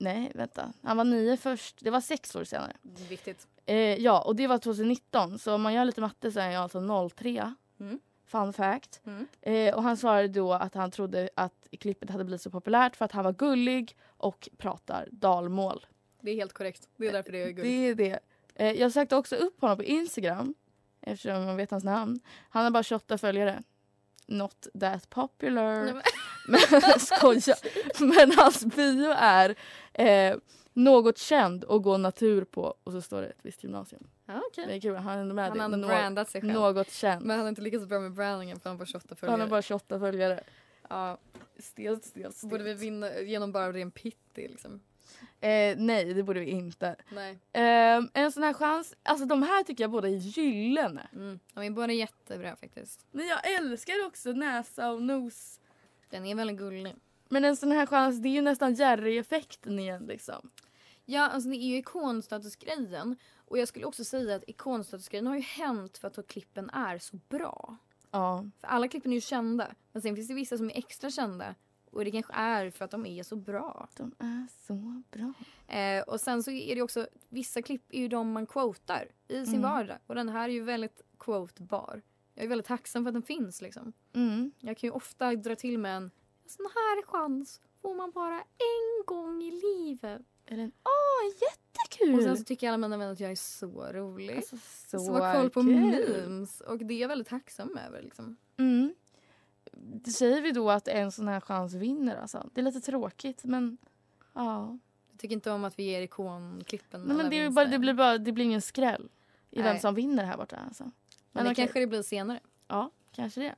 nej, 0.00 0.32
vänta. 0.34 0.72
Han 0.82 0.96
var 0.96 1.04
nio 1.04 1.36
först. 1.36 1.76
Det 1.80 1.90
var 1.90 2.00
sex 2.00 2.36
år 2.36 2.44
senare. 2.44 2.72
Viktigt. 3.08 3.46
Eh, 3.66 3.76
ja, 3.76 4.20
och 4.22 4.36
det 4.36 4.46
var 4.46 4.58
2019. 4.58 5.38
Så 5.38 5.54
om 5.54 5.62
man 5.62 5.74
gör 5.74 5.84
lite 5.84 6.00
matte 6.00 6.32
så 6.32 6.40
är 6.40 6.50
jag 6.50 6.62
alltså 6.62 7.08
03. 7.08 7.54
Mm. 7.80 8.00
Fun 8.26 8.52
fact. 8.52 9.00
Mm. 9.06 9.26
Eh, 9.42 9.74
och 9.74 9.82
han 9.82 9.96
svarade 9.96 10.28
då 10.28 10.52
att 10.52 10.74
han 10.74 10.90
trodde 10.90 11.30
att 11.34 11.66
klippet 11.80 12.10
hade 12.10 12.24
blivit 12.24 12.42
så 12.42 12.50
populärt 12.50 12.96
för 12.96 13.04
att 13.04 13.12
han 13.12 13.24
var 13.24 13.32
gullig 13.32 13.96
och 14.06 14.48
pratar 14.58 15.08
dalmål. 15.12 15.86
Det 16.20 16.30
är 16.30 16.34
helt 16.34 16.52
korrekt. 16.52 16.88
Det 16.96 17.06
är 17.08 17.12
därför 17.12 17.32
det 17.32 17.42
är 17.42 17.46
Det 17.46 17.52
gulligt. 17.52 18.00
är 18.00 18.04
det. 18.04 18.18
Eh, 18.54 18.72
jag 18.80 18.92
sökte 18.92 19.16
också 19.16 19.36
upp 19.36 19.60
honom 19.60 19.76
på 19.76 19.84
Instagram 19.84 20.54
eftersom 21.00 21.44
man 21.44 21.56
vet 21.56 21.70
hans 21.70 21.84
namn. 21.84 22.20
Han 22.50 22.64
har 22.64 22.70
bara 22.70 22.82
28 22.82 23.18
följare. 23.18 23.62
Not 24.30 24.66
that 24.80 25.10
popular. 25.10 25.84
Nej, 25.84 25.94
men- 26.48 26.60
skoja. 27.00 27.54
Men 28.00 28.32
hans 28.32 28.64
bio 28.64 29.10
är 29.16 29.54
eh, 29.92 30.36
något 30.72 31.18
känd 31.18 31.64
och 31.64 31.82
gå 31.82 31.96
natur 31.96 32.44
på 32.44 32.74
och 32.84 32.92
så 32.92 33.02
står 33.02 33.22
det 33.22 33.28
ett 33.28 33.38
visst 33.42 33.62
gymnasium. 33.64 34.06
Ja, 34.26 34.42
okej. 34.50 34.66
Det 34.66 34.74
är 34.74 34.80
kul. 34.80 34.96
Han 34.96 35.18
är 35.18 35.24
med 35.34 35.56
Han 35.58 35.80
Nå- 35.80 35.86
brandat 35.88 36.30
sig 36.30 36.40
själv. 36.40 36.52
Något 36.52 36.90
känd. 36.90 37.26
Men 37.26 37.36
han 37.36 37.44
har 37.44 37.48
inte 37.48 37.62
lyckats 37.62 37.86
bra 37.86 38.00
med 38.00 38.12
brandingen 38.12 38.60
för 38.60 38.70
han 38.70 38.76
har 38.76 38.78
bara 38.78 38.86
28 38.86 39.14
följare. 39.14 39.32
Han 39.32 39.40
har 39.40 39.48
bara 39.48 39.62
28 39.62 39.98
följare. 39.98 40.40
Ja. 40.88 41.18
Stelt, 41.58 42.04
stelt, 42.04 42.36
stelt. 42.36 42.50
Borde 42.50 42.64
vi 42.64 42.74
vinna 42.74 43.20
genom 43.20 43.52
bara 43.52 43.72
ren 43.72 43.90
pitti 43.90 44.48
liksom? 44.48 44.80
Eh, 45.40 45.76
nej, 45.78 46.14
det 46.14 46.22
borde 46.22 46.40
vi 46.40 46.50
inte. 46.50 46.96
Eh, 47.52 48.00
en 48.14 48.32
sån 48.32 48.42
här 48.42 48.52
chans. 48.52 48.94
Alltså 49.02 49.26
de 49.26 49.42
här 49.42 49.62
tycker 49.62 49.84
jag 49.84 49.90
båda 49.90 50.08
är 50.08 50.12
gyllene. 50.12 51.08
Mm. 51.12 51.40
De 51.54 51.64
är 51.64 51.70
båda 51.70 51.92
jättebra 51.92 52.56
faktiskt. 52.56 53.06
Men 53.10 53.26
jag 53.26 53.54
älskar 53.54 54.06
också 54.06 54.32
näsa 54.32 54.90
och 54.90 55.02
nos. 55.02 55.60
Den 56.10 56.26
är 56.26 56.34
väldigt 56.34 56.58
gullig. 56.58 56.94
Men 57.28 57.44
en 57.44 57.56
sån 57.56 57.72
här 57.72 57.86
chans, 57.86 58.22
det 58.22 58.28
är 58.28 58.32
ju 58.32 58.40
nästan 58.40 58.74
Jerry-effekten 58.74 59.78
igen 59.78 60.06
liksom. 60.06 60.50
Ja, 61.04 61.28
alltså 61.28 61.48
det 61.48 61.56
är 61.56 61.68
ju 61.68 61.76
ikonstatusgrejen. 61.76 63.16
Och 63.46 63.58
jag 63.58 63.68
skulle 63.68 63.84
också 63.84 64.04
säga 64.04 64.36
att 64.36 64.44
ikonstatusgrejen 64.46 65.26
har 65.26 65.36
ju 65.36 65.42
hänt 65.42 65.98
för 65.98 66.08
att 66.08 66.26
klippen 66.26 66.70
är 66.70 66.98
så 66.98 67.16
bra. 67.28 67.76
Ja. 68.10 68.44
För 68.60 68.66
alla 68.66 68.88
klippen 68.88 69.12
är 69.12 69.14
ju 69.14 69.20
kända. 69.20 69.74
Men 69.92 70.02
sen 70.02 70.16
finns 70.16 70.28
det 70.28 70.34
vissa 70.34 70.56
som 70.56 70.70
är 70.70 70.78
extra 70.78 71.10
kända. 71.10 71.54
Och 71.90 72.04
det 72.04 72.10
kanske 72.10 72.32
är 72.32 72.70
för 72.70 72.84
att 72.84 72.90
de 72.90 73.06
är 73.06 73.22
så 73.22 73.36
bra. 73.36 73.88
De 73.96 74.14
är 74.18 74.46
så 74.66 75.02
bra. 75.10 75.32
Eh, 75.76 76.02
och 76.02 76.20
sen 76.20 76.42
så 76.42 76.50
är 76.50 76.74
det 76.74 76.82
också, 76.82 77.08
vissa 77.28 77.62
klipp 77.62 77.82
är 77.88 77.98
ju 78.00 78.08
de 78.08 78.32
man 78.32 78.46
quotar 78.46 79.08
i 79.28 79.44
sin 79.46 79.54
Mm. 79.54 79.70
vardag. 79.70 79.96
Och 80.06 80.14
den 80.14 80.28
här 80.28 80.48
är 80.48 80.52
ju 80.52 80.62
väldigt 80.62 81.02
quotebar. 81.18 82.02
Jag 82.34 82.44
är 82.44 82.48
väldigt 82.48 82.66
tacksam 82.66 83.04
för 83.04 83.08
att 83.08 83.14
den 83.14 83.22
finns 83.22 83.62
liksom. 83.62 83.92
Mm. 84.12 84.52
Jag 84.58 84.76
kan 84.76 84.88
ju 84.88 84.92
ofta 84.92 85.34
dra 85.34 85.56
till 85.56 85.78
med 85.78 85.96
en 85.96 86.10
sån 86.46 86.66
här 86.74 87.02
chans 87.06 87.60
får 87.82 87.94
man 87.94 88.10
bara 88.10 88.36
en 88.40 89.04
gång 89.06 89.42
i 89.42 89.50
livet. 89.50 90.22
Eller 90.46 90.62
en, 90.62 90.72
åh 90.84 91.32
jättekul! 91.40 92.14
Och 92.14 92.22
sen 92.22 92.36
så 92.38 92.44
tycker 92.44 92.68
alla 92.68 92.76
mina 92.78 92.96
vänner 92.96 93.12
att 93.12 93.20
jag 93.20 93.30
är 93.30 93.34
så 93.36 93.86
rolig. 93.92 94.36
Alltså, 94.36 94.56
så 94.56 94.98
så 94.98 95.12
har 95.12 95.34
koll 95.34 95.50
på 95.50 95.60
kul. 95.62 95.76
memes. 96.26 96.60
Och 96.60 96.78
det 96.78 96.94
är 96.94 96.98
jag 97.00 97.08
väldigt 97.08 97.28
tacksam 97.28 97.78
över 97.86 98.02
liksom. 98.02 98.36
Mm. 98.56 98.94
Det 99.82 100.10
säger 100.10 100.42
vi 100.42 100.52
då 100.52 100.70
att 100.70 100.88
en 100.88 101.12
sån 101.12 101.28
här 101.28 101.40
chans 101.40 101.74
vinner 101.74 102.16
alltså. 102.16 102.50
Det 102.54 102.60
är 102.60 102.64
lite 102.64 102.80
tråkigt 102.80 103.44
men 103.44 103.78
ja. 104.32 104.78
Jag 105.10 105.20
tycker 105.20 105.34
inte 105.34 105.50
om 105.50 105.64
att 105.64 105.78
vi 105.78 105.82
ger 105.82 106.02
ikonklippen 106.02 107.02
Nej, 107.02 107.16
men 107.16 107.30
det, 107.30 107.50
bara, 107.50 107.64
det, 107.64 107.78
blir 107.78 107.94
bara, 107.94 108.18
det 108.18 108.32
blir 108.32 108.44
ingen 108.44 108.62
skräll 108.62 109.08
i 109.50 109.62
vem 109.62 109.72
Nej. 109.72 109.80
som 109.80 109.94
vinner 109.94 110.24
här 110.24 110.36
borta 110.36 110.56
alltså. 110.56 110.90
Men 111.32 111.44
det 111.44 111.50
okej. 111.50 111.64
kanske 111.64 111.80
det 111.80 111.86
blir 111.86 112.02
senare. 112.02 112.40
Ja, 112.68 112.90
kanske 113.12 113.40
det. 113.40 113.54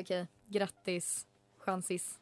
Okej, 0.00 0.26
grattis 0.46 1.26
chansis. 1.58 2.18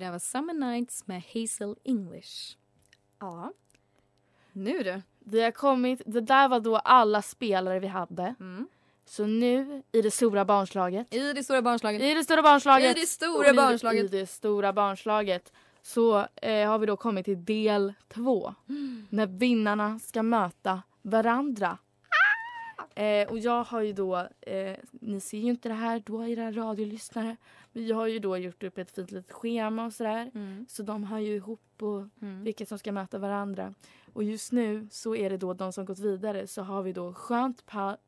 Det 0.00 0.06
där 0.06 0.12
var 0.12 0.18
Summer 0.18 0.54
Nights 0.54 1.06
med 1.06 1.22
Hazel 1.34 1.74
English. 1.84 2.56
Ja. 3.18 3.52
Nu 4.52 4.82
du. 4.82 5.02
Vi 5.18 5.42
har 5.42 5.50
kommit, 5.50 6.02
det 6.06 6.20
där 6.20 6.48
var 6.48 6.60
då 6.60 6.76
alla 6.76 7.22
spelare 7.22 7.78
vi 7.78 7.86
hade. 7.86 8.34
Mm. 8.40 8.68
Så 9.04 9.26
nu 9.26 9.82
i 9.92 10.02
det 10.02 10.10
stora 10.10 10.44
barnslaget. 10.44 11.14
I 11.14 11.32
det 11.32 11.44
stora 11.44 11.62
barnslaget. 11.62 12.02
I 12.02 12.14
det 12.14 12.24
stora 12.24 12.42
barnslaget. 12.42 12.96
I 12.96 13.00
det 13.00 13.06
stora 13.06 13.54
barnslaget. 13.54 14.04
I 14.04 14.08
det 14.08 14.26
stora 14.26 14.72
barnslaget. 14.72 15.52
Så 15.82 16.26
eh, 16.36 16.68
har 16.68 16.78
vi 16.78 16.86
då 16.86 16.96
kommit 16.96 17.24
till 17.24 17.44
del 17.44 17.92
två. 18.08 18.54
Mm. 18.68 19.06
När 19.10 19.26
vinnarna 19.26 19.98
ska 19.98 20.22
möta 20.22 20.82
varandra. 21.02 21.78
Eh, 22.94 23.28
och 23.28 23.38
jag 23.38 23.64
har 23.64 23.80
ju 23.80 23.92
då, 23.92 24.16
eh, 24.40 24.76
ni 24.90 25.20
ser 25.20 25.38
ju 25.38 25.50
inte 25.50 25.68
det 25.68 25.74
här 25.74 26.02
då 26.06 26.26
era 26.26 26.52
radiolyssnare. 26.52 27.36
Jag 27.72 27.96
har 27.96 28.06
ju 28.06 28.18
då 28.18 28.36
gjort 28.36 28.62
upp 28.62 28.78
ett 28.78 28.90
fint 28.90 29.10
litet 29.10 29.32
schema 29.32 29.84
och 29.86 29.92
sådär. 29.92 30.30
Mm. 30.34 30.66
Så 30.68 30.82
de 30.82 31.04
har 31.04 31.18
ju 31.18 31.34
ihop 31.34 31.82
och 31.82 32.04
Mm. 32.22 32.42
vilka 32.44 32.66
som 32.66 32.78
ska 32.78 32.92
möta 32.92 33.18
varandra. 33.18 33.74
Och 34.12 34.24
just 34.24 34.52
nu 34.52 34.88
så 34.90 35.14
är 35.16 35.30
det 35.30 35.36
då 35.36 35.54
de 35.54 35.72
som 35.72 35.84
gått 35.84 35.98
vidare 35.98 36.46
så 36.46 36.62
har 36.62 36.82
vi 36.82 36.92
då 36.92 37.14
Skönt 37.14 37.64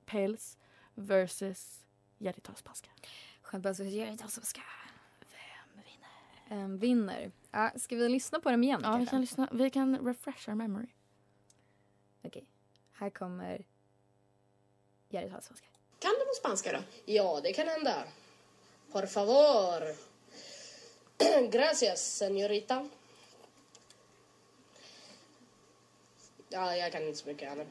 päls 0.07 0.59
versus 0.95 1.85
Jerry 2.19 2.41
Talspaska. 2.41 2.91
Skönt 3.43 3.63
bara 3.63 3.75
så 3.75 3.83
jag 3.85 4.09
inte 4.09 4.25
alls 4.25 4.39
ska. 4.43 4.61
Vem 5.21 5.83
vinner? 5.85 6.65
Um, 6.65 6.79
vinner. 6.79 7.33
Ja, 7.51 7.71
ska 7.77 7.97
vi 7.97 8.09
lyssna 8.09 8.41
på 8.41 8.51
dem 8.51 8.63
igen? 8.65 8.81
Ja, 8.85 8.97
vi 8.97 9.07
kan 9.07 9.21
lyssna. 9.21 9.49
Vi 9.53 9.71
kan 9.71 9.99
refresh 10.07 10.49
our 10.49 10.55
memory. 10.55 10.89
Okej. 12.23 12.47
Här 12.93 13.11
kommer 13.11 13.65
Jerry 15.09 15.31
Talspaska. 15.31 15.67
Kan 15.99 16.11
du 16.11 16.25
på 16.27 16.33
spanska 16.39 16.73
då? 16.73 16.79
Ja, 17.13 17.41
det 17.43 17.53
kan 17.53 17.69
hända. 17.69 18.05
Por 18.93 19.07
favor. 19.07 19.83
Gracias, 21.51 22.01
señorita. 22.01 22.89
Ja, 26.49 26.77
jag 26.77 26.93
kan 26.93 27.03
inte 27.03 27.19
så 27.19 27.29
mycket 27.29 27.49
heller. 27.49 27.67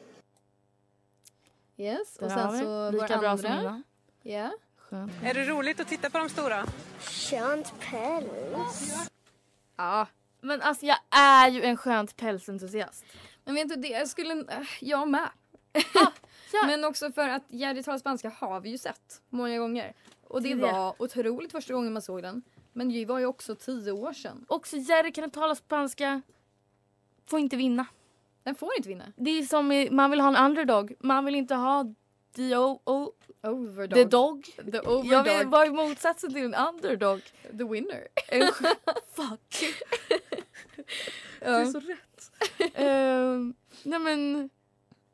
Yes, 1.78 2.18
och 2.18 2.32
sen 2.32 2.60
så 2.60 2.92
vår 2.92 3.18
bra 3.20 3.30
andra. 3.30 3.84
Ja. 4.22 4.52
Skönt. 4.78 5.12
Är 5.24 5.34
det 5.34 5.46
roligt 5.46 5.80
att 5.80 5.88
titta 5.88 6.10
på 6.10 6.18
de 6.18 6.30
stora? 6.30 6.66
Skönt 7.00 7.74
päls. 7.80 9.10
Ja. 9.76 10.08
Men 10.42 10.62
alltså 10.62 10.86
jag 10.86 10.98
är 11.10 11.50
ju 11.50 11.64
en 11.64 11.78
skönt 11.78 12.16
pälsentusiast. 12.18 13.06
Men 13.44 13.56
vet 13.56 13.70
du 13.70 13.76
det, 13.76 13.88
jag 13.88 14.08
skulle... 14.08 14.34
äh, 14.34 14.62
Jag 14.80 15.08
med. 15.08 15.30
Men 16.66 16.84
också 16.86 17.12
för 17.12 17.30
att 17.30 17.44
Jerry 17.48 17.84
talar 17.84 17.98
spanska 17.98 18.30
har 18.30 18.60
vi 18.60 18.70
ju 18.70 18.78
sett 18.78 19.22
många 19.30 19.58
gånger. 19.58 19.94
Och 20.32 20.42
det, 20.42 20.56
var 20.56 20.96
otroligt 20.98 21.52
första 21.52 21.74
gången 21.74 21.94
man 21.94 22.02
såg 22.02 22.22
den. 22.22 22.44
Men 22.74 22.90
det 22.90 23.06
var 23.06 23.20
ju 23.20 23.26
också 23.26 23.56
tio 23.56 23.92
år 23.92 24.14
sedan. 24.14 24.46
Också 24.48 24.78
Jerry 24.78 25.12
kan 25.12 25.30
tala 25.30 25.56
spanska. 25.56 26.22
Får 27.26 27.40
inte 27.40 27.58
vinna. 27.58 27.86
Den 28.44 28.56
får 28.56 28.70
inte 28.78 28.90
vinna. 28.90 29.14
Det 29.16 29.30
är 29.30 29.44
som 29.44 29.88
man 29.96 30.12
vill 30.12 30.22
ha 30.22 30.28
en 30.38 30.52
underdog. 30.52 30.94
Man 31.00 31.26
vill 31.26 31.36
inte 31.36 31.56
ha 31.56 31.94
the, 32.36 32.58
o, 32.58 32.82
o, 32.84 33.12
Overdog. 33.44 33.94
the 33.94 34.04
dog. 34.06 34.44
The 34.72 34.80
overdog. 34.80 35.06
Jag 35.06 35.38
vill 35.38 35.48
vara 35.48 35.72
motsatsen 35.72 36.34
till 36.34 36.44
en 36.44 36.56
underdog. 36.56 37.22
The 37.58 37.64
winner. 37.64 38.08
Fuck. 39.16 39.64
Det 41.40 41.46
är 41.46 41.66
så 41.66 41.80
rätt. 41.80 42.32
Ehm, 42.76 43.54
nej 43.84 44.00
men 44.00 44.50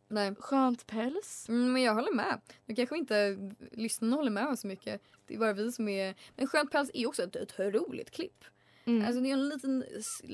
Nej. 0.08 0.36
skönt 0.39 0.88
päls. 0.88 1.46
Mm, 1.50 1.74
men 1.74 1.82
jag 1.82 1.93
håller 1.96 2.13
med. 2.13 2.41
Nu 2.65 2.76
kanske 2.76 2.98
inte 2.98 3.38
lyssnarna 3.72 4.15
håller 4.15 4.32
med 4.32 4.48
oss 4.48 4.62
så 4.62 4.67
mycket. 4.67 5.02
Det 5.28 5.36
är 5.36 5.39
bara 5.39 5.54
vi 5.54 5.72
som 5.72 5.88
är... 5.88 6.15
Men 6.36 6.48
Skönt 6.48 6.72
päls 6.72 6.91
är 6.93 7.08
också 7.08 7.24
ett, 7.24 7.36
ett 7.36 7.60
roligt 7.60 8.12
klipp. 8.12 8.43
Mm. 8.86 9.06
Alltså 9.08 9.22
det 9.22 9.30
är 9.30 9.34
en 9.34 9.50
liten, 9.50 9.86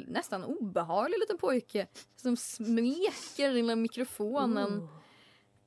nästan 0.08 0.44
obehaglig 0.44 1.20
liten 1.20 1.38
pojke 1.38 1.88
som 2.16 2.38
smeker 2.38 3.46
den 3.46 3.54
lilla 3.54 3.76
mikrofonen. 3.76 4.80
Oh. 4.80 4.90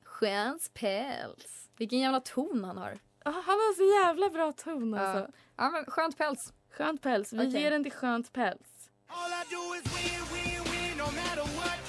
Skönt 0.03 0.73
päls. 0.73 1.69
Vilken 1.77 1.99
jävla 1.99 2.19
ton 2.19 2.63
han 2.63 2.77
har. 2.77 2.99
Ah, 3.25 3.31
han 3.31 3.43
har 3.45 3.75
så 3.75 4.05
jävla 4.05 4.29
bra 4.29 4.51
ton 4.51 4.93
Ja. 4.93 4.99
alltså. 4.99 5.31
Ja 5.55 5.69
men 5.69 5.85
skönt 5.85 6.17
päls. 6.17 6.53
Skönt 6.71 7.01
päls. 7.01 7.33
Vi 7.33 7.37
Okej. 7.47 7.61
ger 7.61 7.71
den 7.71 7.83
till 7.83 7.91
skönt 7.93 8.33
päls. 8.33 8.89
All 9.07 9.31
I 9.31 9.43
do 9.55 9.75
is 9.75 9.83
win, 9.95 10.21
win, 10.33 10.63
win, 10.63 10.97
no 10.97 11.03
matter 11.05 11.57
what. 11.57 11.86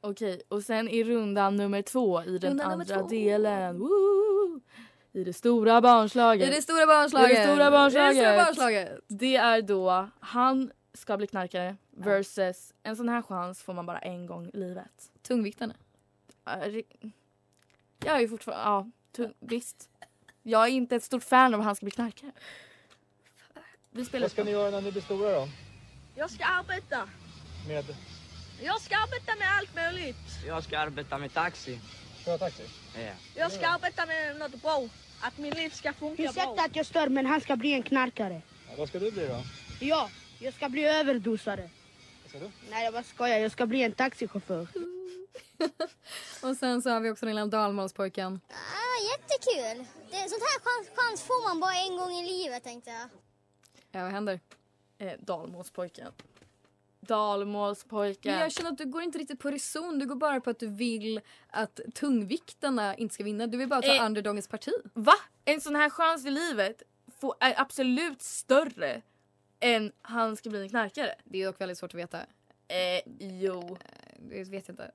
Okej, 0.00 0.42
och 0.48 0.62
sen 0.62 0.88
i 0.88 1.04
rundan 1.04 1.56
nummer 1.56 1.82
två 1.82 2.22
i 2.22 2.24
den 2.24 2.32
Runda 2.50 2.68
nummer 2.68 2.72
andra 2.72 2.98
två. 2.98 3.06
delen. 3.08 3.78
Woo! 3.78 4.60
I 5.12 5.24
det 5.24 5.32
stora 5.32 5.80
barnslaget. 5.80 6.48
I 6.48 6.54
det 6.54 6.62
stora 6.62 6.86
barnslaget. 6.86 7.30
I 7.30 7.34
det 7.34 7.42
stora 7.42 7.70
barnslaget. 7.70 8.16
I 8.16 8.20
det 8.20 8.24
stora 8.24 8.44
barnslaget. 8.44 9.00
Det 9.08 9.36
är 9.36 9.62
då 9.62 10.08
han 10.20 10.70
ska 10.94 11.16
bli 11.16 11.26
knarkare 11.26 11.76
versus 11.90 12.74
en 12.82 12.96
sån 12.96 13.08
här 13.08 13.22
chans 13.22 13.62
får 13.62 13.74
man 13.74 13.86
bara 13.86 13.98
en 13.98 14.26
gång 14.26 14.48
i 14.48 14.56
livet. 14.56 15.10
Tungviktarna. 15.22 15.74
Jag 18.04 18.16
är 18.16 18.20
ju 18.20 18.28
fortfarande, 18.28 18.64
ja, 18.64 18.90
tung, 19.12 19.34
visst. 19.40 19.88
Jag 20.42 20.62
är 20.64 20.68
inte 20.70 20.96
ett 20.96 21.04
stort 21.04 21.24
fan 21.24 21.54
av 21.54 21.60
att 21.60 21.66
han 21.66 21.76
ska 21.76 21.84
bli 21.84 21.90
knarkare. 21.90 22.32
Vi 23.90 24.04
spelar 24.04 24.24
Vad 24.24 24.30
ska 24.30 24.44
ni 24.44 24.50
göra 24.50 24.70
när 24.70 24.80
ni 24.80 24.92
blir 24.92 25.02
stora 25.02 25.32
då? 25.32 25.48
Jag 26.14 26.30
ska 26.30 26.44
arbeta. 26.44 27.08
Med 27.68 27.84
Jag 28.62 28.80
ska 28.80 28.96
arbeta 28.96 29.36
med 29.38 29.48
allt 29.58 29.74
möjligt. 29.74 30.16
Jag 30.46 30.64
ska 30.64 30.78
arbeta 30.78 31.18
med 31.18 31.34
taxi. 31.34 31.80
taxi? 32.38 32.62
Ja. 32.94 33.12
Jag 33.34 33.52
ska 33.52 33.68
arbeta 33.68 34.06
med 34.06 34.36
något 34.38 34.62
bra. 34.62 34.88
Att 35.20 35.38
min 35.38 35.54
liv 35.54 35.70
ska 35.70 35.92
funka 35.92 36.22
bra. 36.22 36.30
Ursäkta 36.30 36.64
att 36.64 36.76
jag 36.76 36.86
stör 36.86 37.08
men 37.08 37.26
han 37.26 37.40
ska 37.40 37.56
bli 37.56 37.72
en 37.72 37.82
knarkare. 37.82 38.42
Ja, 38.68 38.74
vad 38.78 38.88
ska 38.88 38.98
du 38.98 39.10
bli 39.10 39.26
då? 39.26 39.42
Ja, 39.80 40.10
jag 40.38 40.54
ska 40.54 40.68
bli 40.68 40.84
överdosare. 40.84 41.70
Vad 42.22 42.30
ska 42.30 42.38
du? 42.38 42.50
Nej 42.70 42.84
jag 42.84 42.92
bara 42.92 43.02
skojar, 43.02 43.38
jag 43.38 43.52
ska 43.52 43.66
bli 43.66 43.82
en 43.82 43.92
taxichaufför. 43.92 44.66
Och 46.42 46.56
sen 46.56 46.82
så 46.82 46.90
har 46.90 47.00
vi 47.00 47.10
också 47.10 47.26
den 47.26 47.34
lilla 47.34 47.46
dalmålspojken. 47.46 48.40
Ah, 48.50 49.04
jättekul. 49.12 49.86
Det, 50.10 50.16
sånt 50.16 50.42
här 50.42 50.60
chans, 50.60 50.88
chans 50.96 51.22
får 51.22 51.48
man 51.48 51.60
bara 51.60 51.74
en 51.74 51.96
gång 51.96 52.12
i 52.12 52.26
livet 52.26 52.64
tänkte 52.64 52.90
jag. 52.90 53.08
Ja 53.92 54.02
vad 54.02 54.12
händer? 54.12 54.40
Eh, 54.98 55.12
Dalmålspojken. 55.18 56.12
Dalmålspojken. 57.00 58.32
Men 58.32 58.40
jag 58.40 58.52
känner 58.52 58.70
att 58.70 58.78
du 58.78 58.86
går 58.86 59.02
inte 59.02 59.18
riktigt 59.18 59.38
på 59.40 59.50
reson. 59.50 59.98
Du 59.98 60.06
går 60.06 60.16
bara 60.16 60.40
på 60.40 60.50
att 60.50 60.58
du 60.58 60.66
vill 60.66 61.20
att 61.50 61.80
tungviktarna 61.94 62.94
inte 62.94 63.14
ska 63.14 63.24
vinna. 63.24 63.46
Du 63.46 63.58
vill 63.58 63.68
bara 63.68 63.82
ta 63.82 63.94
Eh. 63.94 64.06
underdogens 64.06 64.48
parti. 64.48 64.72
Va? 64.94 65.14
En 65.44 65.60
sån 65.60 65.74
här 65.76 65.90
chans 65.90 66.26
i 66.26 66.30
livet 66.30 66.82
får, 67.20 67.34
är 67.40 67.60
absolut 67.60 68.22
större 68.22 69.02
än 69.60 69.92
han 70.02 70.36
ska 70.36 70.50
bli 70.50 70.62
en 70.62 70.68
knarkare. 70.68 71.14
Det 71.24 71.42
är 71.42 71.46
dock 71.46 71.60
väldigt 71.60 71.78
svårt 71.78 71.94
att 71.94 72.00
veta. 72.00 72.18
Eh, 72.68 73.12
jo. 73.20 73.78
Det 74.18 74.44
vet 74.44 74.68
jag 74.68 74.72
inte. 74.72 74.90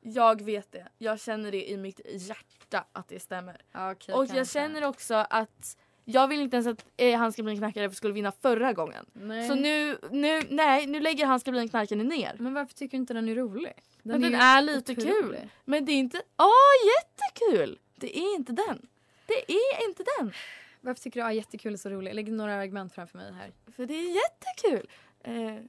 Jag 0.00 0.42
vet 0.42 0.72
det. 0.72 0.88
Jag 0.98 1.20
känner 1.20 1.50
det 1.52 1.70
i 1.70 1.76
mitt 1.76 2.00
hjärta 2.14 2.84
att 2.92 3.08
det 3.08 3.20
stämmer. 3.20 3.62
Okej, 3.74 4.14
och 4.14 4.22
jag 4.24 4.28
kanske. 4.28 4.52
känner 4.52 4.84
också 4.84 5.14
att 5.14 5.76
jag 6.10 6.28
vill 6.28 6.40
inte 6.40 6.56
ens 6.56 6.66
att 6.66 6.84
eh, 6.96 7.18
han 7.18 7.32
ska 7.32 7.42
bli 7.42 7.52
en 7.52 7.58
knarkare 7.58 7.88
för 7.88 7.96
skulle 7.96 8.14
vinna 8.14 8.32
förra 8.32 8.72
gången. 8.72 9.06
Nej. 9.12 9.48
Så 9.48 9.54
nu, 9.54 9.98
nu, 10.10 10.42
nej, 10.50 10.86
nu 10.86 11.00
lägger 11.00 11.26
han 11.26 11.40
ska 11.40 11.50
bli 11.50 11.60
en 11.60 11.68
knarkare 11.68 12.02
ner. 12.02 12.36
Men 12.38 12.54
varför 12.54 12.74
tycker 12.74 12.96
du 12.96 13.00
inte 13.00 13.14
den 13.14 13.28
är 13.28 13.34
rolig? 13.34 13.72
Men 14.02 14.20
den 14.20 14.30
ju 14.30 14.36
är 14.36 14.62
lite 14.62 14.92
otrolig. 14.92 15.12
kul. 15.12 15.36
Men 15.64 15.84
det 15.84 15.92
är 15.92 15.96
inte... 15.96 16.22
Åh, 16.36 16.48
jättekul! 16.96 17.78
Det 17.96 18.18
är 18.18 18.34
inte 18.34 18.52
den. 18.52 18.86
Det 19.26 19.52
är 19.52 19.88
inte 19.88 20.04
den. 20.18 20.32
Varför 20.80 21.02
tycker 21.02 21.20
du 21.20 21.24
att 21.24 21.30
ah, 21.30 21.32
jättekul 21.32 21.72
är 21.72 21.76
så 21.76 21.90
rolig? 21.90 22.14
Lägg 22.14 22.32
några 22.32 22.54
argument 22.54 22.94
framför 22.94 23.18
mig 23.18 23.32
här. 23.32 23.52
För 23.76 23.86
det 23.86 23.94
är 23.94 24.14
jättekul. 24.14 24.90
Eh. 25.24 25.64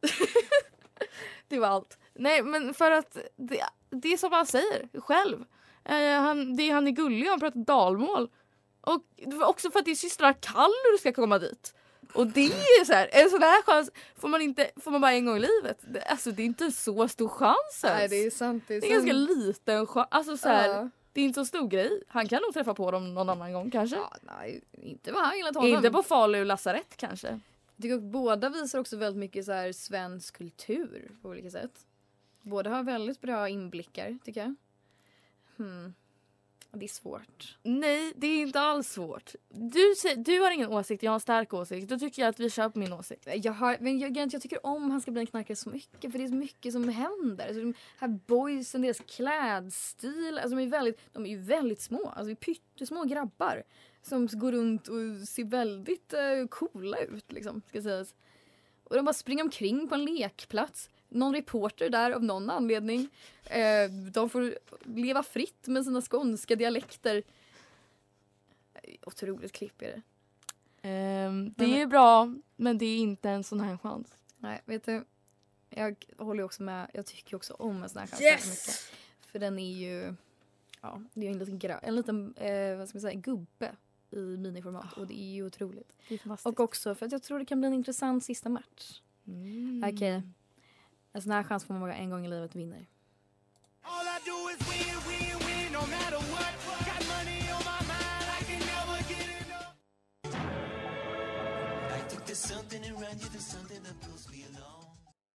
det 1.48 1.58
var 1.58 1.68
allt. 1.68 1.98
Nej, 2.14 2.42
men 2.42 2.74
för 2.74 2.90
att 2.90 3.16
det, 3.36 3.64
det 3.90 4.12
är 4.12 4.16
som 4.16 4.32
han 4.32 4.46
säger 4.46 5.00
själv. 5.00 5.44
Eh, 5.84 6.20
han, 6.20 6.56
det, 6.56 6.70
han 6.70 6.86
är 6.86 6.90
gullig, 6.90 7.26
han 7.26 7.40
pratar 7.40 7.60
dalmål. 7.60 8.30
Och 8.80 9.04
det 9.16 9.36
var 9.36 9.46
också 9.46 9.70
för 9.70 9.78
att 9.78 9.84
det 9.84 9.90
är 9.90 9.94
systrar 9.94 10.32
Kallur 10.32 10.98
ska 10.98 11.12
komma 11.12 11.38
dit. 11.38 11.74
Och 12.14 12.26
det 12.26 12.44
är 12.46 12.84
så 12.84 12.92
här, 12.92 13.08
en 13.12 13.30
sån 13.30 13.42
här 13.42 13.62
chans 13.62 13.90
får 14.16 14.28
man, 14.28 14.40
inte, 14.40 14.70
får 14.76 14.90
man 14.90 15.00
bara 15.00 15.12
en 15.12 15.24
gång 15.26 15.36
i 15.36 15.40
livet. 15.40 15.78
Det, 15.80 16.02
alltså 16.02 16.30
det 16.30 16.42
är 16.42 16.46
inte 16.46 16.70
så 16.72 17.08
stor 17.08 17.28
chans 17.28 17.84
ens. 17.84 17.98
Nej 17.98 18.08
det 18.08 18.26
är 18.26 18.30
sant. 18.30 18.64
Det 18.68 18.74
är, 18.74 18.80
Det 18.80 18.86
är 18.86 18.90
sant. 18.90 19.06
ganska 19.06 19.12
liten 19.12 19.86
chans. 19.86 20.08
Alltså 20.10 20.36
så 20.36 20.48
här, 20.48 20.68
Ja. 20.68 20.88
Det 21.12 21.20
är 21.20 21.24
inte 21.24 21.40
så 21.40 21.44
stor 21.44 21.68
grej. 21.68 22.02
Han 22.08 22.28
kan 22.28 22.42
nog 22.42 22.52
träffa 22.54 22.74
på 22.74 22.90
dem 22.90 23.14
någon 23.14 23.28
annan 23.28 23.52
gång 23.52 23.70
kanske. 23.70 23.96
Ja, 23.96 24.16
nej, 24.22 24.60
inte 24.72 25.12
vad 25.12 25.24
han 25.24 25.32
enligt 25.32 25.54
honom. 25.54 25.74
Inte 25.74 25.90
på 25.90 26.02
Falu 26.02 26.44
lasarett 26.44 26.96
kanske. 26.96 27.28
Jag 27.76 27.82
tycker 27.82 27.94
att 27.94 28.02
båda 28.02 28.48
visar 28.48 28.78
också 28.78 28.96
väldigt 28.96 29.18
mycket 29.20 29.44
så 29.44 29.52
här 29.52 29.72
svensk 29.72 30.36
kultur 30.36 31.10
på 31.22 31.28
olika 31.28 31.50
sätt. 31.50 31.86
Båda 32.42 32.70
har 32.70 32.82
väldigt 32.82 33.20
bra 33.20 33.48
inblickar 33.48 34.18
tycker 34.24 34.40
jag. 34.40 34.54
Hmm. 35.56 35.94
Det 36.72 36.84
är 36.84 36.88
svårt. 36.88 37.58
Nej, 37.62 38.12
det 38.16 38.26
är 38.26 38.42
inte 38.42 38.60
alls 38.60 38.88
svårt. 38.88 39.34
Du, 39.48 39.94
du 40.16 40.40
har 40.40 40.50
ingen 40.50 40.72
åsikt, 40.72 41.02
jag 41.02 41.10
har 41.10 41.14
en 41.14 41.20
stark 41.20 41.54
åsikt. 41.54 41.88
Då 41.88 41.98
tycker 41.98 42.22
jag 42.22 42.28
att 42.28 42.40
vi 42.40 42.50
kör 42.50 42.68
på 42.68 42.78
min 42.78 42.92
åsikt. 42.92 43.28
Jag, 43.34 43.52
har, 43.52 43.76
men 43.80 43.98
jag, 43.98 44.16
jag, 44.16 44.42
tycker 44.42 44.66
om 44.66 44.90
han 44.90 45.00
ska 45.00 45.10
bli 45.10 45.20
en 45.20 45.26
knarkare 45.26 45.56
så 45.56 45.70
mycket 45.70 46.12
för 46.12 46.18
det 46.18 46.24
är 46.24 46.28
så 46.28 46.34
mycket 46.34 46.72
som 46.72 46.88
händer. 46.88 47.46
Alltså, 47.46 47.60
de 47.60 47.74
här 47.98 48.08
boysen, 48.08 48.82
deras 48.82 49.00
klädstil, 49.00 50.38
alltså, 50.38 50.56
de, 50.56 50.62
är 50.62 50.66
väldigt, 50.66 51.00
de 51.12 51.26
är 51.26 51.30
ju 51.30 51.38
väldigt 51.38 51.80
små. 51.80 52.12
Alltså, 52.16 52.36
pyttesmå 52.36 53.04
grabbar 53.04 53.62
som 54.02 54.26
går 54.26 54.52
runt 54.52 54.88
och 54.88 55.28
ser 55.28 55.44
väldigt 55.44 56.12
eh, 56.12 56.46
coola 56.48 56.98
ut 56.98 57.32
liksom, 57.32 57.62
ska 57.68 57.82
sägas. 57.82 58.14
Och 58.84 58.96
de 58.96 59.04
bara 59.04 59.12
springer 59.12 59.44
omkring 59.44 59.88
på 59.88 59.94
en 59.94 60.04
lekplats. 60.04 60.90
Någon 61.10 61.34
reporter 61.34 61.90
där 61.90 62.10
av 62.10 62.24
någon 62.24 62.50
anledning. 62.50 63.08
Eh, 63.44 63.90
de 64.12 64.30
får 64.30 64.54
leva 64.84 65.22
fritt 65.22 65.66
med 65.66 65.84
sina 65.84 66.02
skånska 66.02 66.56
dialekter. 66.56 67.22
Otroligt 69.02 69.52
klipp 69.52 69.82
är 69.82 69.86
det. 69.86 70.02
Ehm, 70.88 71.54
det 71.56 71.80
är 71.80 71.86
bra, 71.86 72.34
men 72.56 72.78
det 72.78 72.84
är 72.86 72.98
inte 72.98 73.30
en 73.30 73.44
sån 73.44 73.60
här 73.60 73.78
chans. 73.78 74.14
Nej, 74.38 74.60
vet 74.64 74.84
du. 74.84 75.04
Jag 75.70 76.04
håller 76.18 76.42
också 76.42 76.62
med. 76.62 76.90
Jag 76.94 77.06
tycker 77.06 77.36
också 77.36 77.54
om 77.54 77.82
en 77.82 77.88
sån 77.88 78.00
här 78.00 78.06
chans 78.06 78.22
Yes! 78.22 78.90
För 79.26 79.38
den 79.38 79.58
är 79.58 79.72
ju... 79.78 80.14
Ja, 80.80 81.02
det 81.14 81.26
är 81.26 81.30
en 81.30 81.38
liten, 81.38 81.58
gra- 81.58 81.80
en 81.82 81.96
liten 81.96 82.34
eh, 82.36 82.76
vad 82.76 82.88
ska 82.88 82.96
man 82.96 83.00
säga, 83.02 83.20
gubbe 83.20 83.72
i 84.10 84.16
miniformat. 84.16 84.92
Och 84.92 85.06
det 85.06 85.20
är 85.20 85.32
ju 85.32 85.46
otroligt. 85.46 85.92
Det 86.08 86.14
är 86.14 86.18
fantastiskt. 86.18 86.46
Och 86.46 86.60
också 86.60 86.94
för 86.94 87.06
att 87.06 87.12
jag 87.12 87.22
tror 87.22 87.38
det 87.38 87.44
kan 87.44 87.60
bli 87.60 87.66
en 87.68 87.74
intressant 87.74 88.24
sista 88.24 88.48
match. 88.48 89.00
Mm. 89.26 89.84
Okej. 89.94 90.22
En 91.12 91.22
sån 91.22 91.32
här 91.32 91.42
chans 91.42 91.64
får 91.64 91.74
man 91.74 91.80
bara 91.80 91.94
en 91.94 92.10
gång 92.10 92.26
i 92.26 92.28
livet 92.28 92.54
vinner. 92.54 92.86
All 93.82 94.06
I 94.06 94.18
do 94.24 94.50
is 94.52 94.58
win, 94.70 94.96
win, 95.08 95.38
win, 95.46 95.72
no 95.72 95.80
matter 95.80 96.20
what. 96.32 96.54
Got 96.88 97.08
money 97.08 97.40
on 97.56 97.62
my 97.70 97.80
mind, 97.92 98.26
I 98.38 98.44
can 98.48 98.58
never 98.72 98.98
get 99.10 99.28
enough. 99.46 99.74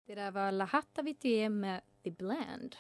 Det 0.05 0.15
där 0.15 0.31
var 0.31 0.51
La 0.51 0.65
Hatta 0.65 1.01
Vité 1.01 1.49
med 1.49 1.81
The 2.03 2.12
Bland. 2.12 2.75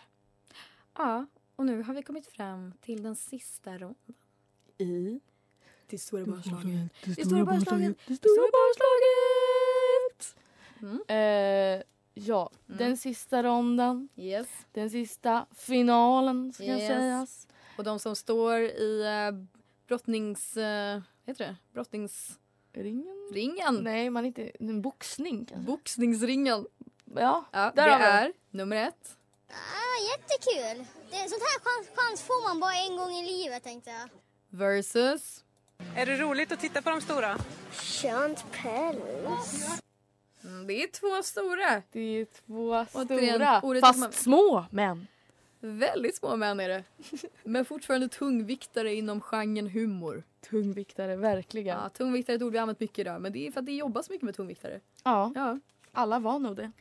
Ja, 0.95 1.25
och 1.55 1.65
nu 1.65 1.83
har 1.83 1.93
vi 1.93 2.03
kommit 2.03 2.27
fram 2.27 2.73
till 2.81 3.03
den 3.03 3.15
sista 3.15 3.77
ronden. 3.77 4.15
I? 4.77 5.19
Det 5.87 5.97
stora 5.97 6.25
barnslaget. 6.25 6.91
Det 7.05 7.25
stora 7.25 7.45
barnslaget. 7.45 7.97
Det 8.07 8.15
stora 8.15 8.47
barnslaget! 8.51 10.35
Mm. 10.81 11.01
Eh, 11.07 11.83
ja, 12.13 12.49
den 12.65 12.97
sista 12.97 13.43
ronden. 13.43 14.09
Yes. 14.15 14.47
Den 14.71 14.89
sista 14.89 15.45
finalen 15.55 16.53
ska 16.53 16.63
Yes. 16.63 16.87
sägas. 16.87 17.47
Och 17.77 17.83
de 17.83 17.99
som 17.99 18.15
står 18.15 18.59
i 18.59 19.03
uh, 19.31 19.45
brottnings... 19.87 20.57
Uh, 20.57 20.63
heter 21.25 21.45
det? 21.45 21.55
Brottnings... 21.73 22.39
Ringen? 22.73 23.29
Ringen. 23.33 23.75
Nej, 23.75 24.09
man 24.09 24.25
inte... 24.25 24.51
En 24.59 24.81
boxning 24.81 25.45
kanske. 25.45 25.65
Boxningsringen. 25.71 26.65
Ja, 27.15 27.45
Ja, 27.51 27.71
där 27.75 27.85
det 27.89 28.05
är 28.05 28.33
nummer 28.51 28.75
ett. 28.87 29.17
Ah, 29.49 30.11
jättekul! 30.11 30.85
Det, 31.09 31.17
sånt 31.29 31.41
här 31.41 31.59
chans, 31.59 31.87
chans 31.95 32.21
får 32.21 32.47
man 32.47 32.59
bara 32.59 32.73
en 32.75 32.97
gång 32.97 33.11
i 33.11 33.25
livet 33.31 33.63
tänkte 33.63 33.89
jag. 33.89 34.09
Versus... 34.49 35.43
Är 35.95 36.05
det 36.05 36.17
roligt 36.17 36.51
att 36.51 36.59
titta 36.59 36.81
på 36.81 36.89
de 36.89 37.01
stora? 37.01 37.37
Skönt 37.71 38.45
päls. 38.51 39.79
Mm, 40.43 40.67
det 40.67 40.83
är 40.83 40.87
två 40.87 41.23
stora. 41.23 41.81
Det 41.91 41.99
är 41.99 42.25
två 42.25 42.85
stora. 42.85 43.61
Fast 43.81 43.99
man- 43.99 44.11
små 44.11 44.65
män. 44.71 45.07
Väldigt 45.59 46.15
små 46.15 46.35
män 46.35 46.59
är 46.59 46.69
det. 46.69 46.83
Men 47.43 47.65
fortfarande 47.65 48.07
tungviktare 48.09 48.93
inom 48.93 49.21
genren 49.21 49.67
humor. 49.67 50.23
Tungviktare, 50.49 51.15
verkligen. 51.15 51.77
Ja, 51.77 51.89
tungviktare 51.89 52.33
är 52.33 52.37
ett 52.37 52.41
ord 52.43 52.51
vi 52.53 52.57
använt 52.59 52.79
mycket 52.79 52.99
idag. 52.99 53.21
Men 53.21 53.31
det 53.33 53.47
är 53.47 53.51
för 53.51 53.59
att 53.59 53.65
det 53.65 53.71
jobbas 53.73 54.09
mycket 54.09 54.23
med 54.23 54.35
tungviktare. 54.35 54.79
Ja, 55.03 55.31
Ja. 55.35 55.59
alla 55.91 56.19
var 56.19 56.39
nog 56.39 56.55
det. 56.55 56.71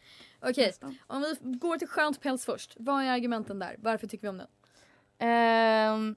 Okej, 0.40 0.66
Nästan. 0.66 0.98
om 1.06 1.22
vi 1.40 1.52
går 1.58 1.76
till 1.78 1.88
skönt 1.88 2.20
päls 2.20 2.44
först. 2.44 2.74
Vad 2.78 3.02
är 3.04 3.10
argumenten 3.10 3.58
där? 3.58 3.76
Varför 3.78 4.06
tycker 4.06 4.22
vi 4.22 4.28
om 4.28 4.38
den? 4.38 4.46
Ehm, 5.18 6.16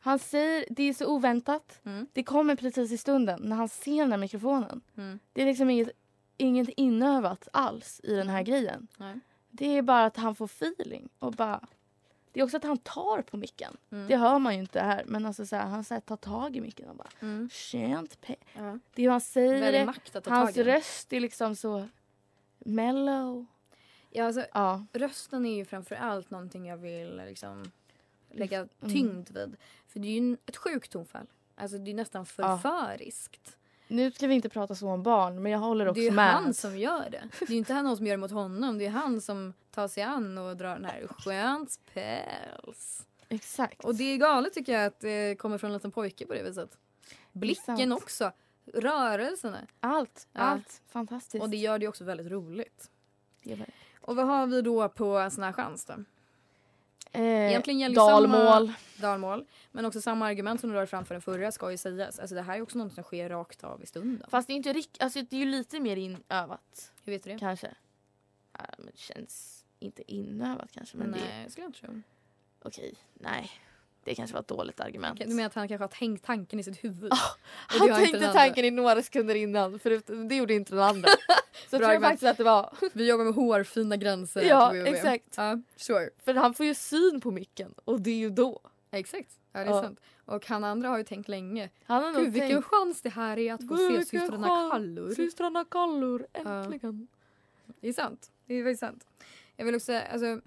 han 0.00 0.18
säger, 0.18 0.64
det 0.70 0.82
är 0.82 0.92
så 0.92 1.06
oväntat. 1.06 1.80
Mm. 1.84 2.06
Det 2.12 2.22
kommer 2.22 2.56
precis 2.56 2.92
i 2.92 2.96
stunden 2.96 3.40
när 3.42 3.56
han 3.56 3.68
ser 3.68 3.98
den 4.00 4.10
här 4.12 4.18
mikrofonen. 4.18 4.80
Mm. 4.96 5.18
Det 5.32 5.42
är 5.42 5.46
liksom 5.46 5.70
inget, 5.70 5.90
inget 6.38 6.68
inövat 6.68 7.48
alls 7.52 8.00
i 8.04 8.14
den 8.14 8.28
här 8.28 8.42
grejen. 8.42 8.88
Nej. 8.96 9.20
Det 9.50 9.66
är 9.66 9.82
bara 9.82 10.04
att 10.04 10.16
han 10.16 10.34
får 10.34 10.44
feeling 10.44 11.08
och 11.18 11.32
bara... 11.32 11.66
Det 12.32 12.40
är 12.40 12.44
också 12.44 12.56
att 12.56 12.64
han 12.64 12.78
tar 12.78 13.22
på 13.22 13.36
micken. 13.36 13.76
Mm. 13.90 14.08
Det 14.08 14.16
hör 14.16 14.38
man 14.38 14.54
ju 14.54 14.60
inte 14.60 14.80
här. 14.80 15.04
Men 15.06 15.26
alltså 15.26 15.46
så 15.46 15.56
här, 15.56 15.66
han 15.66 15.84
så 15.84 15.94
här, 15.94 16.00
tar 16.00 16.16
tag 16.16 16.56
i 16.56 16.60
micken 16.60 16.88
och 16.88 16.96
bara... 16.96 17.08
Mm. 17.20 17.48
Skönt 17.52 18.18
pe- 18.20 18.36
Ja. 18.56 18.78
Det 18.94 19.06
han 19.06 19.20
säger 19.20 19.86
Hans 20.30 20.56
röst 20.56 21.12
är 21.12 21.20
liksom 21.20 21.56
så 21.56 21.88
mellow. 22.58 23.46
Ja, 24.10 24.24
alltså, 24.24 24.44
Ja. 24.54 24.86
rösten 24.92 25.46
är 25.46 25.54
ju 25.56 25.64
framför 25.64 25.94
allt 25.94 26.30
någonting 26.30 26.66
jag 26.66 26.76
vill 26.76 27.16
liksom, 27.16 27.70
lägga 28.30 28.58
Mm. 28.58 28.94
tyngd 28.94 29.30
vid. 29.30 29.56
För 29.86 30.00
det 30.00 30.08
är 30.08 30.20
ju 30.20 30.36
ett 30.46 30.56
sjukt 30.56 30.92
tonfall. 30.92 31.26
Alltså 31.54 31.78
det 31.78 31.90
är 31.90 31.94
nästan 31.94 32.26
förföriskt. 32.26 33.56
Nu 33.88 34.10
ska 34.10 34.26
vi 34.26 34.34
inte 34.34 34.48
prata 34.48 34.74
så 34.74 34.88
om 34.88 35.02
barn, 35.02 35.42
men 35.42 35.52
jag 35.52 35.58
håller 35.58 35.88
också 35.88 36.00
Det 36.00 36.06
är 36.06 36.12
med. 36.12 36.32
han 36.32 36.54
som 36.54 36.78
gör 36.78 37.10
det. 37.10 37.28
Det 37.46 37.52
är 37.52 37.56
inte 37.58 37.72
han 37.72 37.96
som 37.96 38.06
gör 38.06 38.12
det 38.12 38.20
mot 38.20 38.30
honom. 38.30 38.78
Det 38.78 38.86
är 38.86 38.90
han 38.90 39.20
som 39.20 39.52
tar 39.70 39.88
sig 39.88 40.02
an 40.02 40.38
och 40.38 40.56
drar 40.56 40.74
den 40.74 40.84
här 40.84 41.06
skönt 41.18 41.80
päls. 41.94 43.06
Exakt. 43.28 43.84
Och 43.84 43.94
det 43.94 44.04
är 44.04 44.16
galet 44.16 44.54
tycker 44.54 44.72
jag 44.72 44.86
att 44.86 45.00
det 45.00 45.36
kommer 45.38 45.58
från 45.58 45.70
en 45.70 45.74
liten 45.74 45.90
pojke 45.90 46.26
på 46.26 46.34
det 46.34 46.42
viset. 46.42 46.78
Blicken 47.32 47.92
också. 47.92 48.32
Rörelserna. 48.74 49.58
Allt, 49.80 50.28
Ja. 50.32 50.40
allt. 50.40 50.82
Fantastiskt. 50.88 51.42
Och 51.42 51.50
det 51.50 51.56
gör 51.56 51.78
det 51.78 51.88
också 51.88 52.04
väldigt 52.04 52.26
roligt. 52.30 52.90
Och 54.00 54.16
vad 54.16 54.26
har 54.26 54.46
vi 54.46 54.62
då 54.62 54.88
på 54.88 55.28
sån 55.30 55.44
här 55.44 55.52
chans 55.52 55.84
då? 55.84 55.94
Eh, 57.12 57.22
Egentligen 57.50 57.80
gäller 57.80 57.96
dalmål. 57.96 58.40
samma 58.66 58.74
dalmål. 58.96 59.44
Men 59.72 59.84
också 59.84 60.00
samma 60.00 60.26
argument 60.26 60.60
som 60.60 60.70
du 60.70 60.76
drar 60.76 60.86
fram 60.86 61.04
för 61.04 61.14
den 61.14 61.22
förra 61.22 61.52
ska 61.52 61.70
ju 61.70 61.76
sägas. 61.76 62.18
Alltså 62.18 62.34
det 62.34 62.42
här 62.42 62.56
är 62.56 62.62
också 62.62 62.78
något 62.78 62.92
som 62.94 63.02
sker 63.04 63.28
rakt 63.28 63.64
av 63.64 63.82
i 63.82 63.86
stunden. 63.86 64.28
Fast 64.30 64.46
det 64.48 64.52
är 64.52 64.56
inte 64.56 64.72
riktigt, 64.72 65.02
alltså 65.02 65.22
det 65.22 65.36
är 65.36 65.40
ju 65.40 65.44
lite 65.46 65.80
mer 65.80 65.96
inövat. 65.96 66.92
Hur 67.04 67.12
vet 67.12 67.24
du 67.24 67.30
det? 67.32 67.38
Kanske. 67.38 67.74
Ja, 68.58 68.64
men 68.78 68.86
det 68.86 68.98
känns 68.98 69.64
inte 69.78 70.12
inövat 70.12 70.72
kanske. 70.72 70.96
Men 70.96 71.10
Nej, 71.10 71.44
det 71.44 71.50
skulle 71.50 71.64
jag 71.64 71.68
inte 71.68 71.80
tro. 71.80 72.02
okej, 72.62 72.94
nej. 73.14 73.50
Det 74.08 74.14
kanske 74.14 74.34
var 74.34 74.40
ett 74.40 74.48
dåligt 74.48 74.80
argument. 74.80 75.20
Du 75.20 75.34
menar 75.34 75.46
att 75.46 75.54
han 75.54 75.68
kanske 75.68 75.82
har 75.82 75.88
tänkt 75.88 76.24
tanken 76.24 76.60
i 76.60 76.62
sitt 76.62 76.84
huvud? 76.84 77.10
Det 77.10 77.78
Han 77.78 77.88
tänkte 77.88 78.32
tanken 78.32 78.64
i 78.64 78.70
några 78.70 79.02
sekunder 79.02 79.34
innan, 79.34 79.78
för 79.78 80.24
det 80.28 80.34
gjorde 80.36 80.54
inte 80.54 80.74
den 80.74 80.84
andra. 80.84 81.08
Så 81.70 81.76
jag 81.76 81.82
tror 81.82 82.00
faktiskt 82.00 82.22
att 82.22 82.36
det 82.36 82.44
var... 82.44 82.74
Vi 82.92 83.08
jobbar 83.08 83.24
med 83.24 83.34
hårfina 83.34 83.96
gränser. 83.96 84.42
Ja, 84.42 84.76
exakt. 84.76 85.34
Ja, 85.36 85.58
sure. 85.76 86.10
För 86.24 86.34
han 86.34 86.54
får 86.54 86.66
ju 86.66 86.74
syn 86.74 87.20
på 87.20 87.30
micken 87.30 87.74
och 87.84 88.00
det 88.00 88.10
är 88.10 88.14
ju 88.16 88.30
då. 88.30 88.60
Exakt. 88.90 89.30
Ja, 89.52 89.60
det 89.60 89.66
är 89.66 89.70
Ja. 89.70 89.82
sant. 89.82 90.00
Och 90.24 90.46
han 90.46 90.64
andra 90.64 90.88
har 90.88 90.98
ju 90.98 91.04
tänkt 91.04 91.28
länge. 91.28 91.70
Han 91.84 92.04
har 92.04 92.20
Gud, 92.20 92.32
vilken 92.32 92.50
tänkt, 92.50 92.64
chans 92.66 93.02
det 93.02 93.08
här 93.10 93.38
är 93.38 93.54
att 93.54 93.68
få 93.68 93.74
"Gud, 93.74 93.78
se 93.78 93.86
vilken 93.88 94.20
systrarna 94.20 94.46
chans. 94.48 94.72
Kallur. 94.72 95.14
Systrarna 95.14 95.64
Kallur, 95.64 96.26
äntligen. 96.32 97.08
Det 97.80 97.88
är 97.88 97.92
sant. 97.92 98.30
Det 98.46 98.54
är 98.54 98.64
faktiskt 98.64 98.80
sant. 98.80 99.06
Jag 99.56 99.64
vill 99.64 99.74
också 99.74 99.84
säga, 99.86 100.02
alltså, 100.02 100.40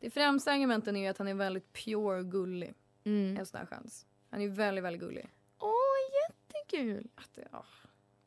det 0.00 0.10
främsta 0.10 0.52
argumenten 0.52 0.96
är 0.96 1.00
ju 1.00 1.06
att 1.06 1.18
han 1.18 1.28
är 1.28 1.34
väldigt 1.34 1.72
pure 1.72 2.22
gullig. 2.22 2.74
Mm. 3.04 3.36
En 3.36 3.46
sån 3.46 3.58
här 3.58 3.66
chans. 3.66 4.06
Han 4.30 4.40
är 4.40 4.48
väldigt, 4.48 4.84
väldigt 4.84 5.02
gullig. 5.02 5.28
Åh, 5.58 5.70
jättekul. 6.28 7.08
Att 7.14 7.38
ja, 7.52 7.64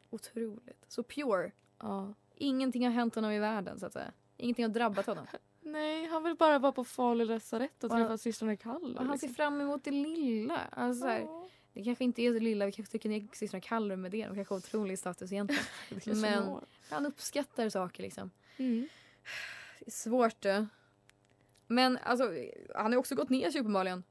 otroligt. 0.09 0.85
Så 0.87 1.03
pure. 1.03 1.51
Ja. 1.79 2.13
Ingenting 2.35 2.83
har 2.85 2.91
hänt 2.91 3.15
honom 3.15 3.31
i 3.31 3.39
världen 3.39 3.79
så 3.79 3.85
att 3.85 3.93
säga. 3.93 4.11
Ingenting 4.37 4.65
har 4.65 4.69
drabbat 4.69 5.05
honom. 5.05 5.27
Nej, 5.61 6.05
han 6.05 6.23
vill 6.23 6.35
bara 6.35 6.59
vara 6.59 6.71
på 6.71 6.83
Falu 6.83 7.25
lasarett 7.25 7.83
och 7.83 7.91
Och 7.91 7.97
träffa 7.97 8.17
systrarna 8.17 8.55
Kallur. 8.55 8.97
Han 8.99 9.19
ser 9.19 9.27
fram 9.27 9.61
emot 9.61 9.83
det 9.83 9.91
lilla. 9.91 10.57
Alltså, 10.71 11.07
Ja. 11.07 11.49
det 11.73 11.83
kanske 11.83 12.03
inte 12.03 12.21
är 12.21 12.33
det 12.33 12.39
lilla, 12.39 12.65
vi 12.65 12.71
kanske 12.71 12.91
tycker 12.91 13.09
ni 13.09 13.27
systrarna 13.33 13.61
Kallur 13.61 13.95
med 13.95 14.11
det. 14.11 14.27
De 14.27 14.35
kanske 14.35 14.53
har 14.53 14.57
otrolig 14.57 14.99
status 14.99 15.31
egentligen. 15.31 15.65
Men 16.21 16.59
han 16.89 17.05
uppskattar 17.05 17.69
saker 17.69 18.03
liksom. 18.03 18.31
Mm. 18.57 18.87
Det 19.79 19.87
är 19.87 19.91
svårt 19.91 20.41
det. 20.41 20.67
Men 21.67 21.97
alltså, 21.97 22.31
han 22.75 22.91
har 22.91 22.99
också 22.99 23.15
gått 23.15 23.29
ner 23.29 23.51
sig 23.51 23.61
uppenbarligen. 23.61 24.03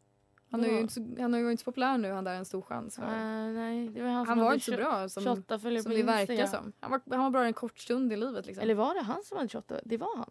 Han, 0.60 0.64
är 0.64 0.74
ju 0.74 0.80
inte 0.80 0.94
så, 0.94 1.06
han 1.18 1.32
har 1.32 1.40
ju 1.40 1.50
inte 1.50 1.60
så 1.60 1.64
populär 1.64 1.98
nu, 1.98 2.10
han 2.12 2.24
där 2.24 2.32
är 2.32 2.36
en 2.38 2.44
stor 2.44 2.62
chans. 2.62 2.98
Ah, 2.98 3.46
nej, 3.50 3.88
det 3.88 4.02
var 4.02 4.08
han, 4.08 4.26
han 4.26 4.38
var 4.38 4.54
inte 4.54 4.64
så 4.64 4.72
bra 4.72 5.08
som, 5.08 5.22
28 5.22 5.58
följare 5.58 5.82
som 5.82 5.92
det 5.92 6.02
verkar 6.02 6.32
Instagram. 6.34 6.64
som. 6.64 6.72
Han 6.80 6.90
var, 6.90 7.00
han 7.16 7.20
var 7.24 7.30
bra 7.30 7.44
en 7.44 7.52
kort 7.52 7.78
stund 7.78 8.12
i 8.12 8.16
livet 8.16 8.46
liksom. 8.46 8.62
Eller 8.62 8.74
var 8.74 8.94
det 8.94 9.00
han 9.00 9.22
som 9.24 9.36
hade 9.36 9.48
28? 9.48 9.80
Det 9.84 9.96
var 9.96 10.16
han. 10.16 10.30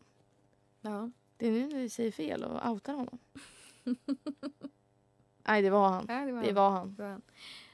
ja. 0.82 1.12
Det 1.38 1.48
är 1.48 1.52
nu 1.52 1.68
vi 1.68 1.90
säger 1.90 2.12
fel 2.12 2.44
och 2.44 2.70
outar 2.72 2.94
honom. 2.94 3.18
Nej, 5.48 5.62
det 5.62 5.70
var 5.70 5.90
han. 5.90 6.06
Nej, 6.08 6.26
det 6.26 6.32
var 6.32 6.42
Det 6.42 6.48
han. 6.48 6.56
var 6.56 6.70
han. 6.70 6.96
Det 6.96 7.02
var 7.04 7.10
han. 7.10 7.22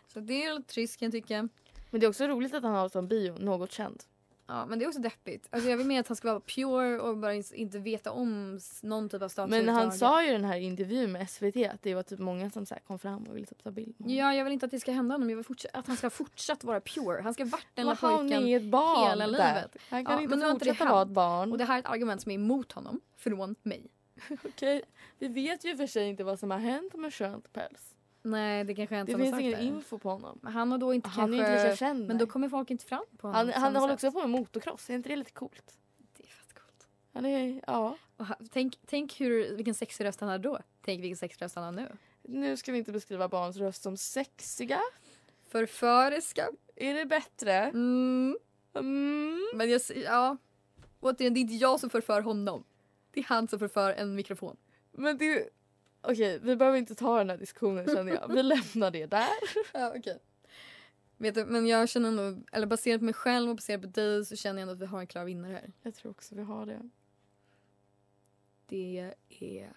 Så 0.08 0.20
det 0.20 0.44
är 0.44 0.54
lite 0.58 0.74
trist 0.74 1.00
kan 1.00 1.06
jag 1.06 1.12
tycka. 1.12 1.50
Men 1.90 2.00
det 2.00 2.06
är 2.06 2.10
också 2.10 2.28
roligt 2.28 2.54
att 2.54 2.64
han 2.64 2.74
har 2.76 2.90
som 2.90 3.08
bio 3.08 3.36
något 3.40 3.72
känd. 3.72 4.04
Ja, 4.50 4.66
men 4.66 4.80
det 4.80 4.86
är 4.86 4.88
också 4.88 5.00
deppigt. 5.02 5.48
Alltså 5.50 5.70
jag 5.70 5.78
vill 5.78 5.88
mer 5.88 6.00
att 6.00 6.08
han 6.08 6.18
ska 6.18 6.28
vara 6.28 6.40
pure 6.40 7.00
och 7.00 7.18
bara 7.18 7.34
inte 7.34 7.80
veta 7.80 8.12
om 8.12 8.60
någon 8.82 9.10
typ 9.10 9.22
av 9.22 9.30
status 9.30 9.50
Men 9.50 9.70
han 9.70 9.92
sa 9.92 10.24
ju 10.24 10.30
i 10.30 10.32
den 10.32 10.46
här 10.46 10.58
intervjun 10.58 11.12
med 11.12 11.30
SVT 11.30 11.58
att 11.74 11.82
det 11.82 11.96
var 11.96 12.04
typ 12.04 12.20
många 12.20 12.50
som 12.50 12.66
så 12.66 12.76
kom 12.88 13.00
fram 13.00 13.24
och 13.24 13.36
ville 13.36 13.46
typ 13.46 13.64
ta 13.64 13.72
bild 13.72 13.96
med. 13.98 14.12
Ja, 14.12 14.34
jag 14.34 14.44
vill 14.44 14.54
inte 14.54 14.66
att 14.66 14.72
det 14.72 14.80
ska 14.80 14.92
hända 14.92 15.14
honom. 15.14 15.30
Jag 15.30 15.38
vill 15.38 15.56
att 15.74 15.88
han 15.88 15.98
ska 15.98 16.10
fortsatt 16.10 16.64
vara 16.64 16.82
pure. 16.82 17.22
Han 17.22 17.34
ska 17.34 17.46
varit 17.46 17.68
den 17.74 17.86
lilla 17.86 17.98
han 18.02 18.18
pojken 18.18 18.48
ett 18.54 18.64
barn 18.72 19.10
hela 19.10 19.28
där. 19.28 19.56
livet. 19.56 19.76
Han 19.90 20.06
kan 20.06 20.16
Ja, 20.16 20.22
inte 20.22 20.36
men 20.38 20.52
fortsätta 20.52 20.86
vara 20.86 21.02
ett 21.02 21.08
barn. 21.08 21.52
Och 21.52 21.58
det 21.58 21.66
här 21.66 21.76
är 21.76 21.80
ett 21.80 21.86
argument 21.86 22.22
som 22.22 22.32
är 22.32 22.36
emot 22.36 22.72
honom 22.72 23.02
från 23.18 23.56
mig. 23.64 23.88
Okej, 24.46 24.82
vi 25.20 25.28
vet 25.28 25.66
ju 25.66 25.78
för 25.78 25.88
sig 25.88 26.10
inte 26.10 26.24
vad 26.24 26.40
som 26.40 26.52
har 26.52 26.60
hänt 26.60 26.94
med 26.94 27.14
skönt 27.14 27.54
päls. 27.54 27.96
Nej, 28.32 28.64
det 28.64 28.76
kanske 28.76 28.96
är 28.96 29.02
inte 29.02 29.12
Det 29.12 29.18
finns 29.18 29.40
ingen 29.40 29.60
info 29.60 29.98
på 29.98 30.10
honom. 30.10 30.40
Men 30.42 30.54
han 30.54 30.72
har 30.72 30.78
då 30.78 30.94
inte 30.94 31.10
Han 31.10 31.34
är 31.34 31.38
kanske... 31.38 31.54
inte 31.54 31.64
lika 31.64 31.76
känd. 31.76 32.08
Men 32.08 32.18
då 32.18 32.28
kommer 32.28 32.50
folk 32.50 32.72
inte 32.72 32.86
fram 32.86 33.04
på 33.18 33.28
honom. 33.28 33.52
han 33.54 33.64
han 33.64 33.76
håller 33.76 33.98
sätt. 33.98 34.04
också 34.04 34.12
på 34.12 34.28
med 34.28 34.30
motocross. 34.30 34.90
Är 34.90 34.94
inte 34.94 35.10
det 35.10 35.16
lite 35.16 35.32
coolt? 35.32 35.78
Det 36.18 36.24
är 36.24 36.28
fett 36.28 36.54
coolt. 36.54 36.88
Han 37.14 37.26
är, 37.26 37.62
ja. 37.68 37.98
Han, 38.18 38.50
tänk, 38.52 38.80
tänk 38.86 39.22
hur, 39.22 39.56
vilken 39.56 39.74
sexig 39.74 40.06
röst 40.06 40.20
han 40.20 40.30
har 40.30 40.38
då. 40.38 40.60
Tänk 40.82 41.04
vilken 41.04 41.18
sexig 41.18 41.42
röst 41.42 41.56
han 41.56 41.64
har 41.64 41.72
nu. 41.72 41.88
Nu 42.22 42.58
ska 42.58 42.72
vi 42.72 42.78
inte 42.78 42.92
beskriva 42.92 43.28
barns 43.28 43.58
röst 43.58 43.82
som 43.84 43.98
sexiga. 43.98 44.80
Förföriska. 45.48 46.50
Är 46.76 46.94
det 46.94 47.06
bättre? 47.06 47.54
Mm. 47.54 48.38
Mm. 48.74 49.50
Men 49.56 49.70
jag 49.70 49.82
ja. 50.06 50.38
Återigen, 51.00 51.34
det 51.34 51.40
är 51.40 51.42
inte 51.42 51.56
jag 51.56 51.80
som 51.80 51.90
förför 51.90 52.22
honom. 52.22 52.64
Det 53.12 53.20
är 53.20 53.24
han 53.24 53.48
som 53.48 53.60
förför 53.60 53.94
en 53.94 54.16
mikrofon. 54.16 54.58
Men 54.92 55.18
det... 55.18 55.50
Okej, 56.02 56.40
vi 56.40 56.56
behöver 56.56 56.78
inte 56.78 56.96
ta 56.96 57.18
den 57.18 57.30
här 57.30 57.38
diskussionen 57.38 57.88
känner 57.88 58.14
jag. 58.14 58.28
Vi 58.34 58.44
lämnar 58.44 58.92
det 58.92 59.06
där. 59.06 59.30
Ja, 59.74 59.94
okej. 59.98 60.20
Vet 61.18 61.36
du, 61.36 61.46
men 61.46 61.68
jag 61.68 61.90
känner 61.90 62.08
ändå, 62.10 62.44
eller 62.52 62.68
baserat 62.68 63.00
på 63.00 63.06
mig 63.06 63.14
själv 63.14 63.50
och 63.50 63.56
baserat 63.56 63.82
på 63.82 63.88
dig 63.88 64.26
så 64.26 64.36
känner 64.36 64.62
jag 64.62 64.62
ändå 64.62 64.74
att 64.74 64.80
vi 64.80 64.86
har 64.86 65.00
en 65.00 65.08
klar 65.08 65.26
vinnare 65.26 65.54
här. 65.54 65.74
Jag 65.82 65.96
tror 65.96 66.12
också 66.12 66.36
vi 66.36 66.44
har 66.44 66.66
det. 66.66 66.90
Det 68.68 69.14
är... 69.30 69.74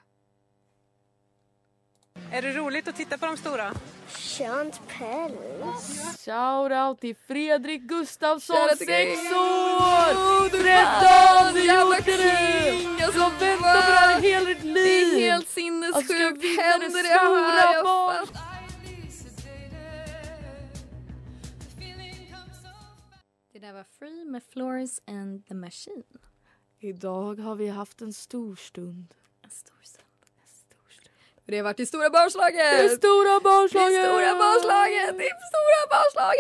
Är 2.31 2.43
det 2.43 2.53
roligt 2.53 2.89
att 2.89 2.97
titta 2.97 3.19
på 3.19 3.27
de 3.27 3.37
stora? 3.37 3.75
Skönt 4.09 4.81
päls. 4.89 6.01
Shoutout 6.25 7.01
till 7.01 7.17
Fredrik 7.17 7.83
Gustafsson, 7.83 8.57
Shoutout 8.57 8.79
till 8.79 8.87
6 8.87 8.89
dig. 8.89 9.15
år! 9.35 10.13
Oh, 10.15 10.43
du 10.43 10.49
13! 10.51 10.63
fan, 10.63 11.55
Du 11.55 11.61
gjorde 11.61 12.03
det! 12.17 13.05
Alltså, 13.05 13.19
Du 13.19 13.21
har 13.21 13.31
väntat 13.41 13.85
på 13.85 13.91
det 13.91 13.97
här 13.97 14.21
hela 14.21 14.47
ditt 14.47 14.65
liv! 14.65 14.75
Det 15.15 15.27
är 15.27 15.31
helt 15.33 15.49
sinnessjukt. 15.49 16.11
vinna 16.45 16.63
Händer 16.63 17.03
det 17.03 17.09
här? 17.09 17.83
barn. 17.85 18.27
Det 23.53 23.59
där 23.59 23.73
var 23.73 23.85
Free 23.85 24.25
med 24.25 24.43
Flores 24.43 25.01
and 25.07 25.47
the 25.47 25.55
Machine. 25.55 26.03
Idag 26.79 27.39
har 27.41 27.55
vi 27.55 27.69
haft 27.69 28.01
en 28.03 28.13
stor 28.13 28.57
stund. 28.57 29.15
Stund. 31.43 31.53
Det 31.53 31.57
har 31.57 31.65
varit 31.65 31.77
det 31.77 31.87
stora 31.87 32.11
barnslaget! 32.11 32.79
Det 32.83 32.89
stora 32.89 33.41
barnslaget! 33.41 33.93
Det 33.93 34.09
stora 34.09 34.33
barnslaget! 34.45 35.19
Det 35.19 35.33
stora 35.51 35.81
barnslaget! 35.91 36.39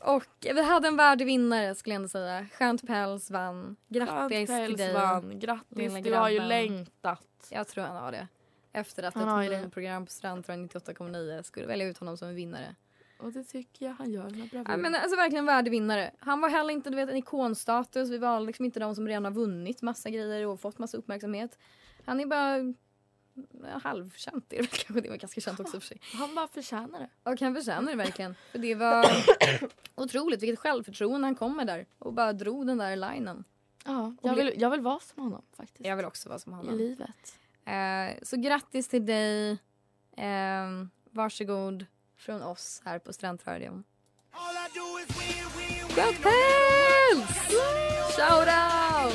Och 0.00 0.54
vi 0.54 0.62
hade 0.62 0.88
en 0.88 0.96
värdig 0.96 1.26
vinnare 1.26 1.74
skulle 1.74 1.94
jag 1.94 1.96
ändå 1.96 2.08
säga. 2.08 2.46
Skönt 2.58 2.86
Päls 2.86 3.30
vann. 3.30 3.76
Grattis 3.88 4.48
Skönt 4.50 4.66
till 4.66 4.76
dig. 4.76 4.92
vann. 4.94 5.38
Grattis, 5.38 5.94
du 6.04 6.14
har 6.14 6.28
ju 6.28 6.40
längtat. 6.40 7.20
Jag 7.50 7.68
tror 7.68 7.84
han 7.84 7.96
har 7.96 8.12
det. 8.12 8.28
Efter 8.72 9.02
att 9.02 9.14
Han 9.14 9.42
ett 9.42 9.50
det. 9.50 9.60
minprogram 9.60 10.06
på 10.06 10.12
Strandradion 10.12 10.68
98,9 10.68 11.42
skulle 11.42 11.66
välja 11.66 11.86
ut 11.86 11.98
honom 11.98 12.16
som 12.16 12.28
en 12.28 12.34
vinnare. 12.34 12.74
Och 13.18 13.32
det 13.32 13.44
tycker 13.44 13.86
jag 13.86 13.92
han 13.92 14.12
gör 14.12 14.30
med 14.30 14.48
bravur. 14.48 14.64
Ja, 14.68 14.76
men 14.76 14.94
alltså 14.94 15.16
verkligen 15.16 15.46
värdig 15.46 15.70
vinnare. 15.70 16.10
Han 16.18 16.40
var 16.40 16.48
heller 16.48 16.70
inte 16.70 16.90
du 16.90 16.96
vet, 16.96 17.10
en 17.10 17.16
ikonstatus. 17.16 18.10
Vi 18.10 18.18
var 18.18 18.40
liksom 18.40 18.64
inte 18.64 18.80
de 18.80 18.94
som 18.94 19.08
redan 19.08 19.24
har 19.24 19.32
vunnit 19.32 19.82
massa 19.82 20.10
grejer 20.10 20.46
och 20.46 20.60
fått 20.60 20.78
massa 20.78 20.96
uppmärksamhet. 20.96 21.58
Han 22.04 22.20
är 22.20 22.26
bara 22.26 22.74
halvkänt. 23.82 24.52
är 24.52 24.62
Det, 24.62 24.66
kanske. 24.66 25.00
det 25.00 25.08
var 25.08 25.16
ganska 25.16 25.40
känt 25.40 25.60
också 25.60 25.80
för 25.80 25.86
sig. 25.86 26.00
Han 26.12 26.34
bara 26.34 26.48
förtjänar 26.48 27.00
det. 27.00 27.30
Och 27.30 27.40
han 27.40 27.54
förtjänar 27.54 27.90
det 27.90 27.96
verkligen. 27.96 28.34
För 28.52 28.58
det 28.58 28.74
var 28.74 29.06
otroligt 29.94 30.42
vilket 30.42 30.58
självförtroende 30.58 31.26
han 31.26 31.34
kom 31.34 31.56
med 31.56 31.66
där. 31.66 31.86
Och 31.98 32.12
bara 32.12 32.32
drog 32.32 32.66
den 32.66 32.78
där 32.78 32.96
linen. 32.96 33.44
Ja, 33.84 34.14
jag 34.22 34.34
vill, 34.34 34.52
jag 34.56 34.70
vill 34.70 34.80
vara 34.80 35.00
som 35.00 35.22
honom 35.22 35.42
faktiskt. 35.56 35.86
Jag 35.86 35.96
vill 35.96 36.06
också 36.06 36.28
vara 36.28 36.38
som 36.38 36.52
I 36.52 36.56
honom. 36.56 36.76
livet. 36.78 37.38
Eh, 37.66 38.22
så 38.22 38.36
grattis 38.36 38.88
till 38.88 39.06
dig. 39.06 39.50
Eh, 40.16 40.66
varsågod 41.10 41.86
från 42.16 42.42
oss 42.42 42.82
här 42.84 42.98
på 42.98 43.12
Strandradion. 43.12 43.84
Skönt 45.94 46.22
päls! 46.22 47.28
Shout 48.16 48.48
out! 48.48 49.14